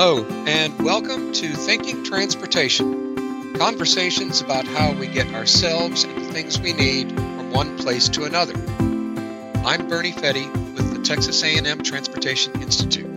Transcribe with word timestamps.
Hello, 0.00 0.24
and 0.46 0.80
welcome 0.80 1.32
to 1.32 1.52
Thinking 1.54 2.04
Transportation 2.04 3.56
conversations 3.56 4.40
about 4.40 4.64
how 4.64 4.92
we 4.92 5.08
get 5.08 5.26
ourselves 5.34 6.04
and 6.04 6.24
the 6.24 6.32
things 6.32 6.60
we 6.60 6.72
need 6.72 7.10
from 7.10 7.50
one 7.50 7.76
place 7.78 8.08
to 8.10 8.22
another. 8.22 8.54
I'm 9.66 9.88
Bernie 9.88 10.12
Fette 10.12 10.54
with 10.54 10.94
the 10.94 11.02
Texas 11.02 11.42
A&M 11.42 11.82
Transportation 11.82 12.62
Institute. 12.62 13.12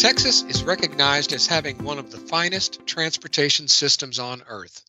Texas 0.00 0.42
is 0.42 0.64
recognized 0.64 1.32
as 1.32 1.46
having 1.46 1.84
one 1.84 2.00
of 2.00 2.10
the 2.10 2.18
finest 2.18 2.84
transportation 2.84 3.68
systems 3.68 4.18
on 4.18 4.42
earth. 4.48 4.84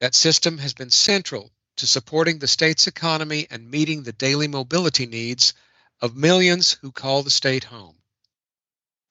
That 0.00 0.14
system 0.14 0.58
has 0.58 0.74
been 0.74 0.90
central 0.90 1.50
to 1.78 1.88
supporting 1.88 2.38
the 2.38 2.46
state's 2.46 2.86
economy 2.86 3.48
and 3.50 3.68
meeting 3.68 4.04
the 4.04 4.12
daily 4.12 4.46
mobility 4.46 5.06
needs 5.06 5.54
of 6.00 6.14
millions 6.14 6.70
who 6.82 6.92
call 6.92 7.24
the 7.24 7.30
state 7.30 7.64
home. 7.64 7.96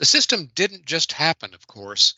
The 0.02 0.08
system 0.08 0.50
didn't 0.56 0.88
just 0.88 1.12
happen, 1.12 1.54
of 1.54 1.68
course. 1.68 2.16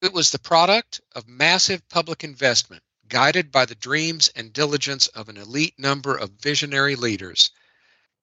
It 0.00 0.12
was 0.12 0.30
the 0.30 0.38
product 0.38 1.00
of 1.16 1.26
massive 1.26 1.88
public 1.88 2.22
investment, 2.22 2.84
guided 3.08 3.50
by 3.50 3.64
the 3.66 3.74
dreams 3.74 4.28
and 4.36 4.52
diligence 4.52 5.08
of 5.08 5.28
an 5.28 5.36
elite 5.36 5.76
number 5.80 6.16
of 6.16 6.30
visionary 6.40 6.94
leaders. 6.94 7.50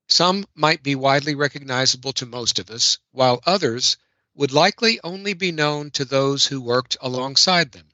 Some 0.08 0.48
might 0.55 0.81
be 0.81 0.95
widely 0.95 1.36
recognizable 1.36 2.13
to 2.13 2.26
most 2.26 2.58
of 2.58 2.72
us, 2.72 2.98
while 3.12 3.41
others 3.45 3.98
would 4.34 4.53
likely 4.53 5.02
only 5.03 5.34
be 5.34 5.52
known 5.52 5.91
to 5.91 6.05
those 6.05 6.45
who 6.45 6.62
worked 6.62 6.95
alongside 7.02 7.73
them. 7.73 7.89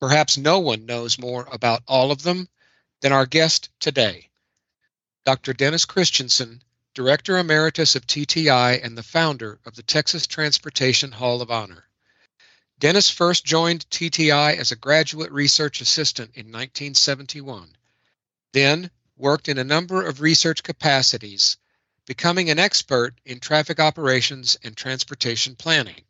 Perhaps 0.00 0.38
no 0.38 0.60
one 0.60 0.86
knows 0.86 1.18
more 1.18 1.46
about 1.52 1.82
all 1.86 2.10
of 2.10 2.22
them 2.22 2.48
than 3.02 3.12
our 3.12 3.26
guest 3.26 3.68
today, 3.80 4.30
Dr. 5.26 5.52
Dennis 5.52 5.84
Christiansen 5.84 6.62
Director 6.94 7.38
Emeritus 7.38 7.96
of 7.96 8.06
TTI 8.06 8.80
and 8.80 8.96
the 8.96 9.02
founder 9.02 9.58
of 9.66 9.74
the 9.74 9.82
Texas 9.82 10.28
Transportation 10.28 11.10
Hall 11.10 11.42
of 11.42 11.50
Honor. 11.50 11.88
Dennis 12.78 13.10
first 13.10 13.44
joined 13.44 13.90
TTI 13.90 14.56
as 14.56 14.70
a 14.70 14.76
graduate 14.76 15.32
research 15.32 15.80
assistant 15.80 16.30
in 16.36 16.52
1971, 16.52 17.76
then 18.52 18.92
worked 19.16 19.48
in 19.48 19.58
a 19.58 19.64
number 19.64 20.06
of 20.06 20.20
research 20.20 20.62
capacities, 20.62 21.56
becoming 22.06 22.48
an 22.48 22.60
expert 22.60 23.20
in 23.24 23.40
traffic 23.40 23.80
operations 23.80 24.56
and 24.62 24.76
transportation 24.76 25.56
planning. 25.56 26.04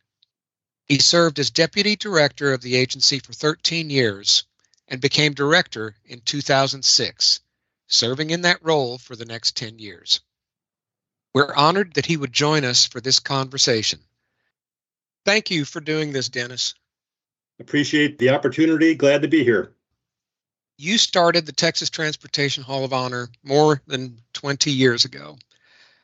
He 0.84 0.98
served 0.98 1.38
as 1.38 1.50
deputy 1.50 1.96
director 1.96 2.52
of 2.52 2.60
the 2.60 2.76
agency 2.76 3.20
for 3.20 3.32
13 3.32 3.88
years 3.88 4.44
and 4.86 5.00
became 5.00 5.32
director 5.32 5.96
in 6.04 6.20
2006, 6.20 7.40
serving 7.86 8.28
in 8.28 8.42
that 8.42 8.62
role 8.62 8.98
for 8.98 9.16
the 9.16 9.24
next 9.24 9.56
10 9.56 9.78
years. 9.78 10.20
We're 11.34 11.54
honored 11.54 11.94
that 11.94 12.06
he 12.06 12.16
would 12.16 12.32
join 12.32 12.64
us 12.64 12.86
for 12.86 13.00
this 13.00 13.18
conversation. 13.18 13.98
Thank 15.24 15.50
you 15.50 15.64
for 15.64 15.80
doing 15.80 16.12
this, 16.12 16.28
Dennis. 16.28 16.74
Appreciate 17.58 18.18
the 18.18 18.30
opportunity. 18.30 18.94
Glad 18.94 19.22
to 19.22 19.28
be 19.28 19.42
here. 19.42 19.72
You 20.76 20.98
started 20.98 21.46
the 21.46 21.52
Texas 21.52 21.90
Transportation 21.90 22.62
Hall 22.62 22.84
of 22.84 22.92
Honor 22.92 23.28
more 23.42 23.82
than 23.86 24.20
20 24.32 24.70
years 24.70 25.04
ago. 25.04 25.36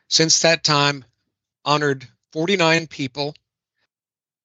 Since 0.09 0.41
that 0.41 0.63
time, 0.63 1.05
honored 1.63 2.07
49 2.33 2.87
people. 2.87 3.33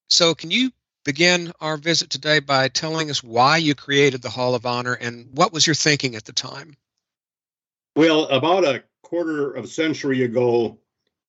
So, 0.08 0.34
can 0.34 0.50
you 0.50 0.72
begin 1.04 1.52
our 1.60 1.76
visit 1.76 2.10
today 2.10 2.40
by 2.40 2.68
telling 2.68 3.10
us 3.10 3.22
why 3.22 3.56
you 3.56 3.74
created 3.74 4.22
the 4.22 4.30
Hall 4.30 4.54
of 4.54 4.66
Honor 4.66 4.94
and 4.94 5.28
what 5.32 5.52
was 5.52 5.66
your 5.66 5.74
thinking 5.74 6.16
at 6.16 6.24
the 6.24 6.32
time? 6.32 6.76
Well, 7.94 8.26
about 8.26 8.64
a 8.64 8.82
quarter 9.06 9.52
of 9.52 9.64
a 9.64 9.68
century 9.68 10.24
ago, 10.24 10.78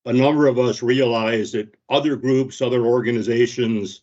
a 0.05 0.11
number 0.11 0.47
of 0.47 0.57
us 0.57 0.81
realized 0.81 1.53
that 1.53 1.75
other 1.89 2.15
groups, 2.15 2.59
other 2.59 2.83
organizations 2.83 4.01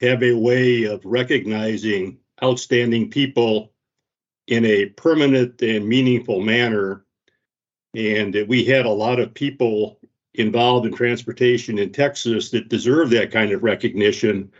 have 0.00 0.20
a 0.24 0.32
way 0.32 0.82
of 0.82 1.04
recognizing 1.04 2.18
outstanding 2.42 3.08
people 3.08 3.72
in 4.48 4.64
a 4.64 4.86
permanent 4.86 5.62
and 5.62 5.86
meaningful 5.86 6.40
manner. 6.40 7.04
And 7.94 8.34
that 8.34 8.48
we 8.48 8.64
had 8.64 8.84
a 8.84 8.90
lot 8.90 9.20
of 9.20 9.32
people 9.32 10.00
involved 10.34 10.84
in 10.84 10.92
transportation 10.92 11.78
in 11.78 11.92
Texas 11.92 12.50
that 12.50 12.68
deserve 12.68 13.10
that 13.10 13.30
kind 13.30 13.52
of 13.52 13.62
recognition, 13.62 14.50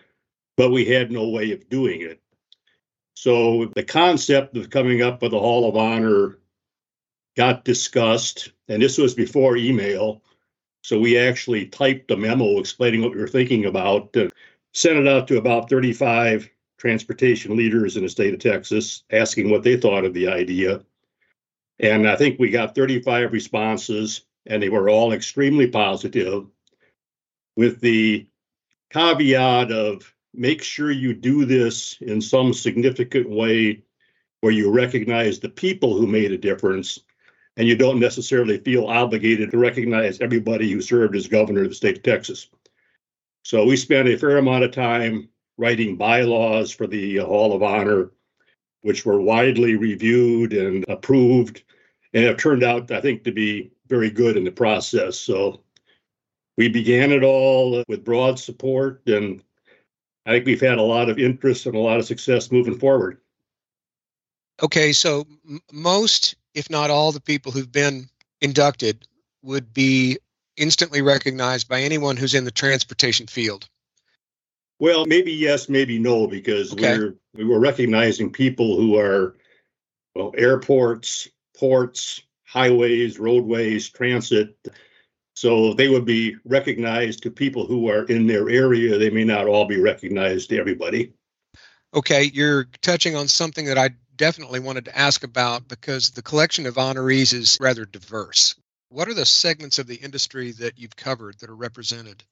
but 0.56 0.70
we 0.70 0.84
had 0.84 1.10
no 1.10 1.28
way 1.28 1.50
of 1.50 1.68
doing 1.68 2.02
it. 2.02 2.20
So 3.14 3.66
the 3.74 3.82
concept 3.82 4.56
of 4.56 4.70
coming 4.70 5.02
up 5.02 5.22
with 5.22 5.32
a 5.32 5.38
Hall 5.40 5.68
of 5.68 5.76
Honor 5.76 6.38
got 7.36 7.64
discussed, 7.64 8.52
and 8.68 8.82
this 8.82 8.98
was 8.98 9.14
before 9.14 9.56
email. 9.56 10.22
So 10.82 10.98
we 10.98 11.18
actually 11.18 11.66
typed 11.66 12.10
a 12.10 12.16
memo 12.16 12.58
explaining 12.58 13.02
what 13.02 13.12
we 13.12 13.20
were 13.20 13.28
thinking 13.28 13.64
about, 13.64 14.16
uh, 14.16 14.28
sent 14.72 14.98
it 14.98 15.08
out 15.08 15.28
to 15.28 15.38
about 15.38 15.70
35 15.70 16.48
transportation 16.78 17.56
leaders 17.56 17.96
in 17.96 18.02
the 18.02 18.08
state 18.08 18.34
of 18.34 18.40
Texas, 18.40 19.04
asking 19.10 19.50
what 19.50 19.62
they 19.62 19.76
thought 19.76 20.04
of 20.04 20.14
the 20.14 20.28
idea. 20.28 20.84
And 21.80 22.08
I 22.08 22.16
think 22.16 22.38
we 22.38 22.50
got 22.50 22.74
35 22.74 23.32
responses, 23.32 24.22
and 24.46 24.62
they 24.62 24.68
were 24.68 24.88
all 24.88 25.12
extremely 25.12 25.66
positive, 25.66 26.46
with 27.56 27.80
the 27.80 28.26
caveat 28.90 29.72
of 29.72 30.12
make 30.34 30.62
sure 30.62 30.90
you 30.90 31.14
do 31.14 31.44
this 31.44 31.96
in 32.00 32.20
some 32.20 32.52
significant 32.52 33.28
way 33.28 33.82
where 34.40 34.52
you 34.52 34.70
recognize 34.70 35.40
the 35.40 35.48
people 35.48 35.96
who 35.96 36.06
made 36.06 36.32
a 36.32 36.38
difference 36.38 37.00
and 37.56 37.68
you 37.68 37.76
don't 37.76 38.00
necessarily 38.00 38.58
feel 38.58 38.86
obligated 38.86 39.50
to 39.50 39.58
recognize 39.58 40.20
everybody 40.20 40.70
who 40.70 40.80
served 40.80 41.14
as 41.14 41.28
governor 41.28 41.62
of 41.62 41.68
the 41.68 41.74
state 41.74 41.98
of 41.98 42.02
Texas. 42.02 42.48
So 43.44 43.64
we 43.64 43.76
spent 43.76 44.08
a 44.08 44.16
fair 44.16 44.38
amount 44.38 44.64
of 44.64 44.72
time 44.72 45.28
writing 45.56 45.96
bylaws 45.96 46.72
for 46.72 46.86
the 46.86 47.20
uh, 47.20 47.26
Hall 47.26 47.54
of 47.54 47.62
Honor, 47.62 48.10
which 48.82 49.06
were 49.06 49.20
widely 49.20 49.76
reviewed 49.76 50.52
and 50.52 50.84
approved, 50.88 51.62
and 52.12 52.24
have 52.24 52.36
turned 52.36 52.62
out, 52.62 52.90
I 52.90 53.00
think, 53.00 53.24
to 53.24 53.32
be 53.32 53.70
very 53.88 54.10
good 54.10 54.36
in 54.36 54.44
the 54.44 54.50
process. 54.50 55.18
So 55.18 55.60
we 56.56 56.68
began 56.68 57.12
it 57.12 57.22
all 57.22 57.84
with 57.88 58.04
broad 58.04 58.38
support, 58.38 59.02
and 59.06 59.42
I 60.26 60.32
think 60.32 60.46
we've 60.46 60.60
had 60.60 60.78
a 60.78 60.82
lot 60.82 61.08
of 61.08 61.18
interest 61.18 61.66
and 61.66 61.74
a 61.74 61.80
lot 61.80 61.98
of 61.98 62.06
success 62.06 62.50
moving 62.50 62.78
forward. 62.78 63.18
Okay, 64.62 64.92
so 64.92 65.26
m- 65.48 65.60
most 65.72 66.36
if 66.54 66.70
not 66.70 66.90
all 66.90 67.12
the 67.12 67.20
people 67.20 67.52
who've 67.52 67.70
been 67.70 68.08
inducted 68.40 69.06
would 69.42 69.72
be 69.74 70.18
instantly 70.56 71.02
recognized 71.02 71.68
by 71.68 71.80
anyone 71.82 72.16
who's 72.16 72.34
in 72.34 72.44
the 72.44 72.50
transportation 72.50 73.26
field? 73.26 73.68
Well, 74.78 75.06
maybe 75.06 75.32
yes, 75.32 75.68
maybe 75.68 75.98
no, 75.98 76.26
because 76.26 76.72
okay. 76.72 76.98
we're 76.98 77.14
we 77.34 77.44
were 77.44 77.60
recognizing 77.60 78.30
people 78.30 78.76
who 78.76 78.98
are 78.98 79.36
well, 80.14 80.32
airports, 80.36 81.28
ports, 81.56 82.22
highways, 82.46 83.18
roadways, 83.18 83.88
transit. 83.88 84.56
So 85.34 85.74
they 85.74 85.88
would 85.88 86.04
be 86.04 86.36
recognized 86.44 87.22
to 87.24 87.30
people 87.30 87.66
who 87.66 87.88
are 87.88 88.04
in 88.04 88.26
their 88.26 88.48
area. 88.48 88.98
They 88.98 89.10
may 89.10 89.24
not 89.24 89.46
all 89.46 89.64
be 89.64 89.80
recognized 89.80 90.50
to 90.50 90.58
everybody. 90.58 91.12
Okay, 91.92 92.30
you're 92.32 92.66
touching 92.82 93.16
on 93.16 93.28
something 93.28 93.66
that 93.66 93.78
I 93.78 93.90
definitely 94.16 94.60
wanted 94.60 94.84
to 94.86 94.98
ask 94.98 95.24
about 95.24 95.68
because 95.68 96.10
the 96.10 96.22
collection 96.22 96.66
of 96.66 96.74
honorees 96.74 97.32
is 97.32 97.58
rather 97.60 97.84
diverse. 97.84 98.54
What 98.88 99.08
are 99.08 99.14
the 99.14 99.26
segments 99.26 99.78
of 99.78 99.86
the 99.86 99.96
industry 99.96 100.52
that 100.52 100.78
you've 100.78 100.96
covered 100.96 101.38
that 101.40 101.50
are 101.50 101.56
represented? 101.56 102.22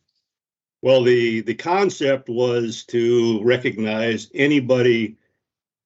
Well, 0.82 1.03
the, 1.03 1.41
the 1.41 1.55
concept 1.55 2.29
was 2.29 2.84
to 2.87 3.43
recognize 3.44 4.31
anybody 4.34 5.17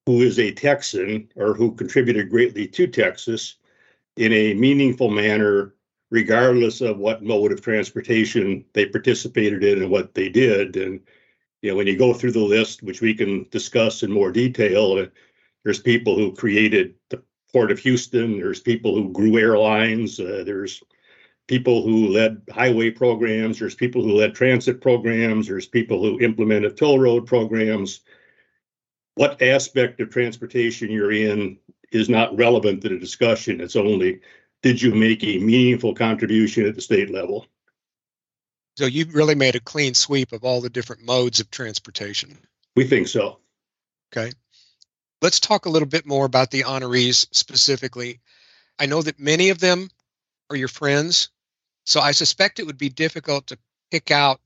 who 0.06 0.22
is 0.22 0.38
a 0.38 0.52
Texan 0.52 1.28
or 1.36 1.54
who 1.54 1.74
contributed 1.74 2.30
greatly 2.30 2.66
to 2.68 2.86
Texas 2.86 3.56
in 4.16 4.32
a 4.32 4.54
meaningful 4.54 5.10
manner, 5.10 5.74
regardless 6.10 6.80
of 6.80 6.98
what 6.98 7.22
mode 7.22 7.52
of 7.52 7.60
transportation 7.60 8.64
they 8.72 8.86
participated 8.86 9.64
in 9.64 9.82
and 9.82 9.90
what 9.90 10.14
they 10.14 10.28
did. 10.28 10.76
And 10.76 11.00
you 11.60 11.70
know, 11.70 11.76
when 11.76 11.86
you 11.86 11.98
go 11.98 12.14
through 12.14 12.32
the 12.32 12.40
list, 12.40 12.82
which 12.82 13.00
we 13.00 13.12
can 13.12 13.46
discuss 13.50 14.02
in 14.02 14.12
more 14.12 14.30
detail, 14.30 15.06
there's 15.66 15.80
people 15.80 16.14
who 16.14 16.32
created 16.32 16.94
the 17.10 17.20
Port 17.52 17.72
of 17.72 17.80
Houston. 17.80 18.38
There's 18.38 18.60
people 18.60 18.94
who 18.94 19.12
grew 19.12 19.36
airlines. 19.36 20.20
Uh, 20.20 20.44
there's 20.46 20.80
people 21.48 21.82
who 21.82 22.06
led 22.06 22.40
highway 22.52 22.92
programs. 22.92 23.58
There's 23.58 23.74
people 23.74 24.00
who 24.00 24.12
led 24.12 24.32
transit 24.32 24.80
programs. 24.80 25.48
There's 25.48 25.66
people 25.66 26.00
who 26.00 26.20
implemented 26.20 26.76
toll 26.76 27.00
road 27.00 27.26
programs. 27.26 28.02
What 29.16 29.42
aspect 29.42 30.00
of 30.00 30.08
transportation 30.08 30.88
you're 30.88 31.10
in 31.10 31.58
is 31.90 32.08
not 32.08 32.36
relevant 32.36 32.82
to 32.82 32.88
the 32.90 32.98
discussion. 33.00 33.60
It's 33.60 33.74
only 33.74 34.20
did 34.62 34.80
you 34.80 34.94
make 34.94 35.24
a 35.24 35.40
meaningful 35.40 35.94
contribution 35.96 36.64
at 36.66 36.76
the 36.76 36.80
state 36.80 37.10
level? 37.10 37.44
So 38.76 38.86
you 38.86 39.06
really 39.06 39.34
made 39.34 39.56
a 39.56 39.60
clean 39.60 39.94
sweep 39.94 40.30
of 40.30 40.44
all 40.44 40.60
the 40.60 40.70
different 40.70 41.02
modes 41.04 41.40
of 41.40 41.50
transportation. 41.50 42.38
We 42.76 42.84
think 42.84 43.08
so. 43.08 43.40
Okay. 44.12 44.30
Let's 45.22 45.40
talk 45.40 45.64
a 45.64 45.70
little 45.70 45.88
bit 45.88 46.06
more 46.06 46.26
about 46.26 46.50
the 46.50 46.64
honorees 46.64 47.26
specifically. 47.32 48.20
I 48.78 48.86
know 48.86 49.00
that 49.02 49.18
many 49.18 49.48
of 49.48 49.58
them 49.58 49.90
are 50.50 50.56
your 50.56 50.68
friends, 50.68 51.30
so 51.84 52.00
I 52.00 52.12
suspect 52.12 52.58
it 52.58 52.66
would 52.66 52.78
be 52.78 52.90
difficult 52.90 53.46
to 53.46 53.58
pick 53.90 54.10
out 54.10 54.40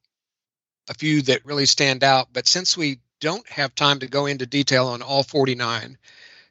a 0.88 0.94
few 0.94 1.22
that 1.22 1.44
really 1.44 1.67
stand 1.67 2.05
out. 2.05 2.32
But 2.32 2.46
since 2.46 2.76
we 2.76 3.00
don't 3.20 3.49
have 3.49 3.75
time 3.75 3.99
to 4.00 4.06
go 4.06 4.26
into 4.26 4.46
detail 4.46 4.87
on 4.87 5.02
all 5.02 5.25
49, 5.25 5.99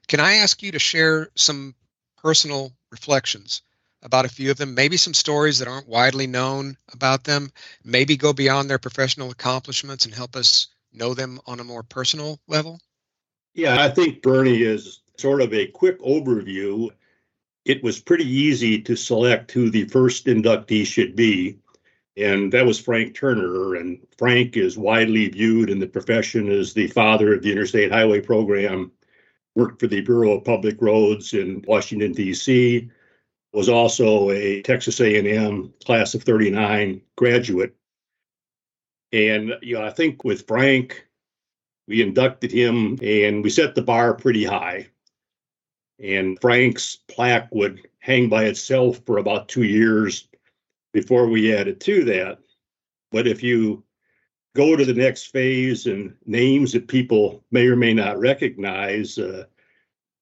can 0.08 0.20
I 0.20 0.36
ask 0.36 0.62
you 0.62 0.72
to 0.74 0.80
share 0.80 1.30
some 1.36 1.76
personal 2.18 2.74
reflections 2.92 3.62
about 4.02 4.26
a 4.26 4.30
few 4.30 4.52
of 4.52 4.58
them, 4.58 4.76
maybe 4.76 4.98
some 4.98 5.14
stories 5.14 5.60
that 5.60 5.68
aren't 5.68 5.88
widely 5.88 6.28
known 6.28 6.78
about 6.92 7.24
them, 7.24 7.52
maybe 7.84 8.18
go 8.18 8.34
beyond 8.34 8.70
their 8.70 8.80
professional 8.80 9.32
accomplishments 9.32 10.06
and 10.06 10.14
help 10.14 10.36
us 10.36 10.68
know 10.92 11.14
them 11.14 11.40
on 11.46 11.60
a 11.60 11.64
more 11.64 11.84
personal 11.84 12.40
level? 12.48 12.82
Yeah, 13.60 13.82
I 13.84 13.90
think 13.90 14.22
Bernie 14.22 14.62
is 14.62 15.02
sort 15.18 15.42
of 15.42 15.54
a 15.54 15.68
quick 15.68 16.00
overview. 16.00 16.92
It 17.66 17.84
was 17.84 18.00
pretty 18.00 18.24
easy 18.26 18.82
to 18.84 18.96
select 18.96 19.52
who 19.52 19.70
the 19.70 19.84
first 19.84 20.28
inductee 20.28 20.86
should 20.86 21.14
be, 21.14 21.60
and 22.16 22.54
that 22.54 22.66
was 22.66 22.80
Frank 22.80 23.16
Turner. 23.16 23.76
And 23.76 24.00
Frank 24.18 24.56
is 24.56 24.78
widely 24.78 25.28
viewed 25.28 25.70
in 25.70 25.78
the 25.78 25.88
profession 25.88 26.50
as 26.50 26.74
the 26.74 26.88
father 26.88 27.34
of 27.34 27.44
the 27.44 27.52
Interstate 27.52 27.92
Highway 27.92 28.22
Program, 28.22 28.94
worked 29.56 29.82
for 29.82 29.88
the 29.88 30.00
Bureau 30.00 30.38
of 30.38 30.46
Public 30.46 30.82
Roads 30.82 31.34
in 31.34 31.62
Washington, 31.68 32.14
D.C., 32.14 32.90
was 33.52 33.68
also 33.68 34.30
a 34.30 34.62
Texas 34.62 35.02
A&M 35.02 35.74
class 35.84 36.14
of 36.14 36.24
39 36.24 37.02
graduate. 37.18 37.76
And 39.12 39.56
you 39.62 39.74
know, 39.78 39.86
I 39.86 39.90
think 39.90 40.24
with 40.24 40.48
Frank, 40.48 41.09
we 41.90 42.04
inducted 42.04 42.52
him 42.52 43.00
and 43.02 43.44
we 43.44 43.50
set 43.50 43.74
the 43.74 43.82
bar 43.82 44.14
pretty 44.14 44.46
high. 44.46 44.88
And 46.00 46.40
Frank's 46.40 46.96
plaque 47.08 47.50
would 47.52 47.90
hang 47.98 48.30
by 48.30 48.46
itself 48.46 49.02
for 49.08 49.18
about 49.18 49.50
two 49.50 49.64
years 49.64 50.28
before 50.94 51.28
we 51.28 51.54
added 51.54 51.82
to 51.82 52.04
that. 52.06 52.38
But 53.12 53.28
if 53.28 53.42
you 53.42 53.84
go 54.56 54.76
to 54.76 54.86
the 54.86 54.94
next 54.94 55.32
phase 55.32 55.88
and 55.88 56.16
names 56.28 56.74
that 56.74 56.88
people 56.88 57.44
may 57.50 57.66
or 57.68 57.76
may 57.76 57.96
not 57.96 58.20
recognize, 58.20 59.18
uh, 59.18 59.46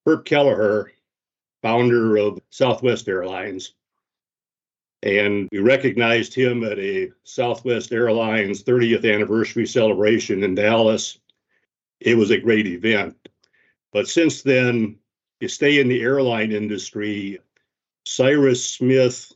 Herb 0.05 0.23
Kelleher, 0.23 0.93
founder 1.61 2.15
of 2.17 2.39
Southwest 2.49 3.09
Airlines, 3.09 3.73
and 5.03 5.49
we 5.51 5.59
recognized 5.59 6.33
him 6.33 6.63
at 6.63 6.79
a 6.79 7.11
Southwest 7.23 7.91
Airlines 7.91 8.63
30th 8.63 9.11
anniversary 9.13 9.67
celebration 9.67 10.43
in 10.43 10.55
Dallas. 10.55 11.19
It 11.99 12.15
was 12.15 12.31
a 12.31 12.39
great 12.39 12.67
event. 12.67 13.15
But 13.91 14.07
since 14.07 14.41
then, 14.41 14.97
you 15.39 15.47
stay 15.47 15.79
in 15.79 15.87
the 15.87 16.01
airline 16.01 16.51
industry. 16.51 17.39
Cyrus 18.05 18.65
Smith 18.65 19.31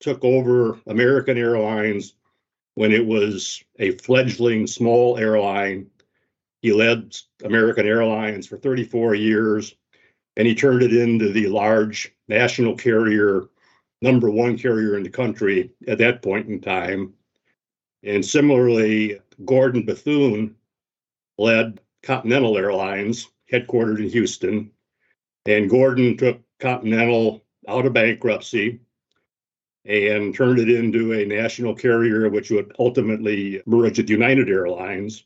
took 0.00 0.24
over 0.24 0.80
American 0.86 1.38
Airlines 1.38 2.14
when 2.74 2.92
it 2.92 3.04
was 3.04 3.62
a 3.78 3.92
fledgling 3.92 4.66
small 4.66 5.18
airline. 5.18 5.90
He 6.62 6.72
led 6.72 7.16
American 7.44 7.86
Airlines 7.86 8.46
for 8.46 8.56
34 8.56 9.14
years 9.14 9.74
and 10.36 10.46
he 10.46 10.54
turned 10.54 10.82
it 10.82 10.94
into 10.94 11.32
the 11.32 11.48
large 11.48 12.14
national 12.28 12.76
carrier, 12.76 13.42
number 14.00 14.30
one 14.30 14.56
carrier 14.56 14.96
in 14.96 15.02
the 15.02 15.10
country 15.10 15.70
at 15.88 15.98
that 15.98 16.22
point 16.22 16.48
in 16.48 16.60
time. 16.60 17.12
And 18.02 18.24
similarly, 18.24 19.20
Gordon 19.44 19.84
Bethune 19.84 20.54
led 21.36 21.80
Continental 22.02 22.56
Airlines, 22.56 23.28
headquartered 23.52 23.98
in 23.98 24.08
Houston. 24.08 24.70
And 25.46 25.70
Gordon 25.70 26.16
took 26.16 26.40
Continental 26.58 27.44
out 27.68 27.86
of 27.86 27.92
bankruptcy 27.92 28.80
and 29.84 30.34
turned 30.34 30.58
it 30.58 30.68
into 30.70 31.12
a 31.12 31.24
national 31.24 31.74
carrier, 31.74 32.28
which 32.28 32.50
would 32.50 32.74
ultimately 32.78 33.62
merge 33.66 33.98
with 33.98 34.10
United 34.10 34.48
Airlines. 34.48 35.24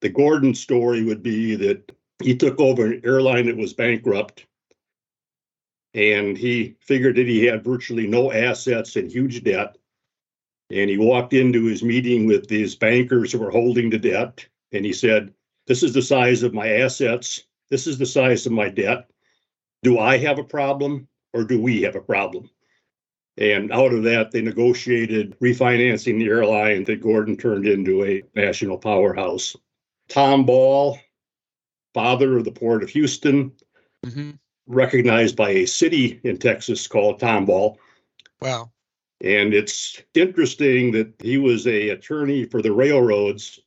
The 0.00 0.08
Gordon 0.08 0.54
story 0.54 1.04
would 1.04 1.22
be 1.22 1.54
that 1.56 1.92
he 2.22 2.36
took 2.36 2.58
over 2.60 2.86
an 2.86 3.02
airline 3.04 3.46
that 3.46 3.56
was 3.56 3.72
bankrupt 3.72 4.46
and 5.94 6.36
he 6.38 6.74
figured 6.80 7.16
that 7.16 7.26
he 7.26 7.44
had 7.44 7.64
virtually 7.64 8.06
no 8.06 8.32
assets 8.32 8.96
and 8.96 9.10
huge 9.10 9.44
debt. 9.44 9.76
And 10.70 10.88
he 10.88 10.96
walked 10.96 11.34
into 11.34 11.64
his 11.64 11.82
meeting 11.82 12.26
with 12.26 12.48
these 12.48 12.74
bankers 12.74 13.32
who 13.32 13.38
were 13.38 13.50
holding 13.50 13.90
the 13.90 13.98
debt 13.98 14.46
and 14.72 14.84
he 14.84 14.92
said, 14.92 15.34
This 15.66 15.82
is 15.82 15.92
the 15.92 16.02
size 16.02 16.42
of 16.42 16.54
my 16.54 16.68
assets. 16.68 17.44
This 17.70 17.86
is 17.86 17.98
the 17.98 18.06
size 18.06 18.46
of 18.46 18.52
my 18.52 18.68
debt. 18.68 19.10
Do 19.82 19.98
I 19.98 20.18
have 20.18 20.38
a 20.38 20.44
problem 20.44 21.08
or 21.32 21.44
do 21.44 21.60
we 21.60 21.82
have 21.82 21.96
a 21.96 22.00
problem? 22.00 22.50
And 23.38 23.72
out 23.72 23.94
of 23.94 24.02
that, 24.02 24.30
they 24.30 24.42
negotiated 24.42 25.38
refinancing 25.40 26.18
the 26.18 26.28
airline 26.28 26.84
that 26.84 27.00
Gordon 27.00 27.36
turned 27.36 27.66
into 27.66 28.04
a 28.04 28.22
national 28.34 28.76
powerhouse. 28.76 29.56
Tom 30.08 30.44
Ball, 30.44 30.98
father 31.94 32.36
of 32.36 32.44
the 32.44 32.52
Port 32.52 32.82
of 32.82 32.90
Houston, 32.90 33.52
mm-hmm. 34.04 34.32
recognized 34.66 35.36
by 35.36 35.50
a 35.50 35.66
city 35.66 36.20
in 36.24 36.36
Texas 36.36 36.86
called 36.86 37.20
Tomball. 37.20 37.78
Wow. 38.40 38.70
And 39.22 39.54
it's 39.54 40.02
interesting 40.14 40.90
that 40.92 41.14
he 41.20 41.38
was 41.38 41.66
a 41.66 41.90
attorney 41.90 42.44
for 42.44 42.60
the 42.60 42.72
railroads, 42.72 43.60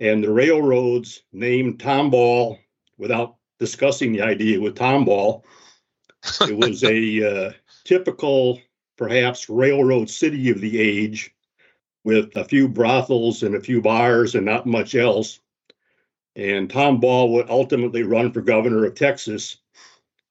and 0.00 0.22
the 0.22 0.32
railroads 0.32 1.22
named 1.32 1.78
Tomball 1.78 2.58
without 2.98 3.36
discussing 3.58 4.12
the 4.12 4.22
idea 4.22 4.60
with 4.60 4.76
Tomball. 4.76 5.44
it 6.42 6.56
was 6.56 6.82
a 6.84 7.48
uh, 7.48 7.52
typical, 7.84 8.60
perhaps, 8.96 9.48
railroad 9.48 10.10
city 10.10 10.50
of 10.50 10.60
the 10.60 10.78
age 10.80 11.34
with 12.02 12.36
a 12.36 12.44
few 12.44 12.68
brothels 12.68 13.42
and 13.42 13.54
a 13.54 13.60
few 13.60 13.80
bars 13.80 14.34
and 14.34 14.44
not 14.44 14.66
much 14.66 14.94
else. 14.94 15.40
And 16.36 16.68
Tom 16.68 16.98
Ball 16.98 17.32
would 17.32 17.48
ultimately 17.48 18.02
run 18.02 18.32
for 18.32 18.40
governor 18.40 18.84
of 18.84 18.96
Texas, 18.96 19.58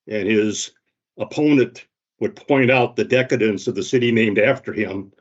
and 0.07 0.27
his 0.27 0.71
opponent 1.17 1.85
would 2.19 2.35
point 2.35 2.69
out 2.69 2.95
the 2.95 3.05
decadence 3.05 3.67
of 3.67 3.75
the 3.75 3.83
city 3.83 4.11
named 4.11 4.37
after 4.37 4.73
him, 4.73 5.13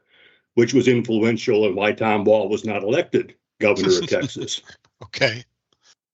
which 0.55 0.75
was 0.75 0.89
influential 0.89 1.67
in 1.67 1.77
why 1.77 1.93
Tom 1.93 2.25
Ball 2.25 2.49
was 2.49 2.65
not 2.65 2.83
elected 2.83 3.35
governor 3.63 3.99
of 3.99 4.07
Texas. 4.09 4.61
Okay. 5.03 5.45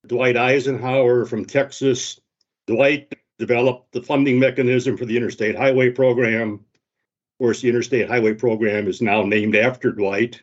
Dwight 0.07 0.37
Eisenhower 0.37 1.25
from 1.25 1.45
Texas. 1.45 2.21
Dwight 2.67 3.15
developed 3.39 3.93
the 3.93 4.03
funding 4.03 4.39
mechanism 4.39 4.97
for 4.97 5.05
the 5.05 5.17
Interstate 5.17 5.57
Highway 5.57 5.91
Program. 5.91 6.55
Of 6.55 7.39
course, 7.39 7.61
the 7.61 7.69
Interstate 7.69 8.09
Highway 8.09 8.35
Program 8.35 8.89
is 8.89 9.03
now 9.03 9.23
named 9.23 9.57
after 9.57 9.93
Dwight. 9.93 10.43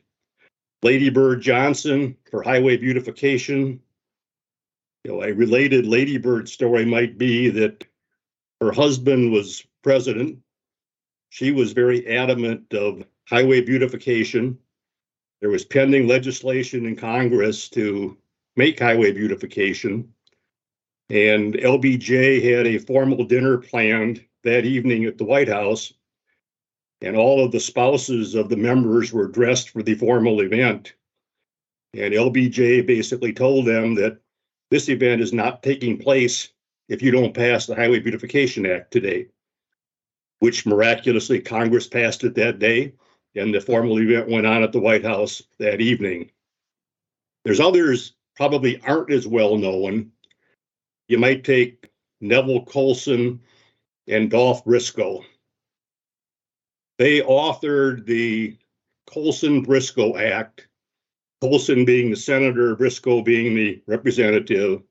Lady 0.83 1.09
Bird 1.09 1.41
Johnson 1.41 2.15
for 2.29 2.43
highway 2.43 2.77
beautification. 2.77 3.79
You 5.03 5.11
know, 5.11 5.23
a 5.23 5.31
related 5.31 5.85
Lady 5.85 6.17
Bird 6.17 6.47
story 6.49 6.85
might 6.85 7.17
be 7.17 7.49
that 7.49 7.85
her 8.61 8.71
husband 8.71 9.31
was 9.31 9.65
president. 9.83 10.39
She 11.29 11.51
was 11.51 11.73
very 11.73 12.07
adamant 12.07 12.73
of 12.73 13.03
highway 13.27 13.61
beautification. 13.61 14.57
There 15.45 15.51
was 15.51 15.63
pending 15.63 16.07
legislation 16.07 16.87
in 16.87 16.95
Congress 16.95 17.69
to 17.69 18.17
make 18.55 18.79
highway 18.79 19.11
beautification. 19.11 20.11
And 21.11 21.53
LBJ 21.53 22.41
had 22.41 22.65
a 22.65 22.79
formal 22.79 23.25
dinner 23.25 23.59
planned 23.59 24.25
that 24.43 24.65
evening 24.65 25.05
at 25.05 25.19
the 25.19 25.23
White 25.23 25.47
House. 25.47 25.93
And 27.01 27.15
all 27.15 27.45
of 27.45 27.51
the 27.51 27.59
spouses 27.59 28.33
of 28.33 28.49
the 28.49 28.57
members 28.57 29.13
were 29.13 29.27
dressed 29.27 29.69
for 29.69 29.83
the 29.83 29.93
formal 29.93 30.41
event. 30.41 30.95
And 31.93 32.11
LBJ 32.11 32.87
basically 32.87 33.31
told 33.31 33.67
them 33.67 33.93
that 33.93 34.17
this 34.71 34.89
event 34.89 35.21
is 35.21 35.31
not 35.31 35.61
taking 35.61 35.99
place 35.99 36.49
if 36.89 37.03
you 37.03 37.11
don't 37.11 37.35
pass 37.35 37.67
the 37.67 37.75
Highway 37.75 37.99
Beautification 37.99 38.65
Act 38.65 38.89
today, 38.89 39.27
which 40.39 40.65
miraculously 40.65 41.39
Congress 41.39 41.85
passed 41.85 42.23
it 42.23 42.33
that 42.33 42.57
day, 42.57 42.93
and 43.35 43.53
the 43.53 43.61
formal 43.61 43.99
event 43.99 44.29
went 44.29 44.45
on 44.45 44.63
at 44.63 44.71
the 44.71 44.79
White 44.79 45.03
House 45.03 45.41
that 45.59 45.81
evening. 45.81 46.31
There's 47.43 47.59
others 47.59 48.13
probably 48.35 48.81
aren't 48.81 49.11
as 49.11 49.27
well 49.27 49.57
known. 49.57 50.11
You 51.07 51.17
might 51.17 51.43
take 51.43 51.89
Neveille 52.21 52.65
Colson 52.65 53.39
and 54.07 54.29
Dolph 54.29 54.63
Briscoe. 54.65 55.23
They 56.97 57.21
authored 57.21 58.05
the 58.05 58.57
Colson 59.07 59.61
Briscoe 59.63 60.17
Act 60.17 60.67
Colson 61.41 61.85
being 61.85 62.09
the 62.09 62.15
senator, 62.15 62.75
Briscoe 62.75 63.21
being 63.21 63.55
the 63.55 63.81
representative, 63.87 64.81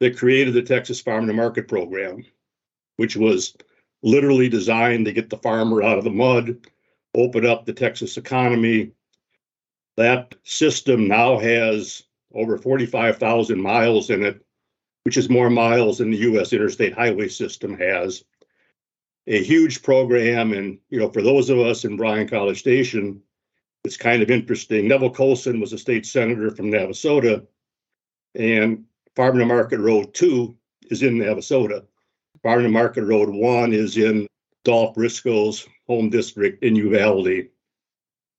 that 0.00 0.16
created 0.16 0.54
the 0.54 0.62
Texas 0.62 1.00
Farm 1.00 1.26
to 1.26 1.32
Market 1.32 1.68
program, 1.68 2.24
which 2.96 3.16
was 3.16 3.54
literally 4.02 4.48
designed 4.48 5.04
to 5.04 5.12
get 5.12 5.30
the 5.30 5.36
farmer 5.38 5.82
out 5.82 5.98
of 5.98 6.04
the 6.04 6.10
mud, 6.10 6.66
open 7.14 7.46
up 7.46 7.66
the 7.66 7.72
Texas 7.72 8.16
economy. 8.16 8.92
That 9.96 10.34
system 10.44 11.08
now 11.08 11.38
has 11.38 12.02
over 12.34 12.56
45,000 12.56 13.60
miles 13.60 14.08
in 14.10 14.24
it, 14.24 14.44
which 15.04 15.16
is 15.16 15.28
more 15.28 15.50
miles 15.50 15.98
than 15.98 16.10
the 16.10 16.16
U.S. 16.18 16.52
interstate 16.52 16.94
highway 16.94 17.28
system 17.28 17.76
has. 17.76 18.24
A 19.26 19.42
huge 19.42 19.82
program, 19.82 20.52
and 20.52 20.78
you 20.88 20.98
know, 20.98 21.10
for 21.10 21.22
those 21.22 21.50
of 21.50 21.58
us 21.58 21.84
in 21.84 21.96
Bryan 21.96 22.28
College 22.28 22.58
Station, 22.58 23.22
It's 23.84 23.96
kind 23.96 24.22
of 24.22 24.30
interesting. 24.30 24.86
Neveille 24.88 25.14
Colson 25.14 25.60
was 25.60 25.72
a 25.72 25.78
state 25.78 26.06
senator 26.06 26.50
from 26.50 26.70
Navasota, 26.70 27.44
and 28.36 28.84
Farm 29.16 29.38
to 29.38 29.44
Market 29.44 29.80
Road 29.80 30.14
2 30.14 30.56
is 30.90 31.02
in 31.02 31.18
Navasota. 31.18 31.84
Farm 32.42 32.62
to 32.62 32.68
Market 32.68 33.04
Road 33.04 33.28
1 33.28 33.72
is 33.72 33.96
in 33.96 34.26
Dolph 34.64 34.94
Briscoe's 34.94 35.66
home 35.88 36.10
district 36.10 36.62
in 36.62 36.76
Uvalde. 36.76 37.48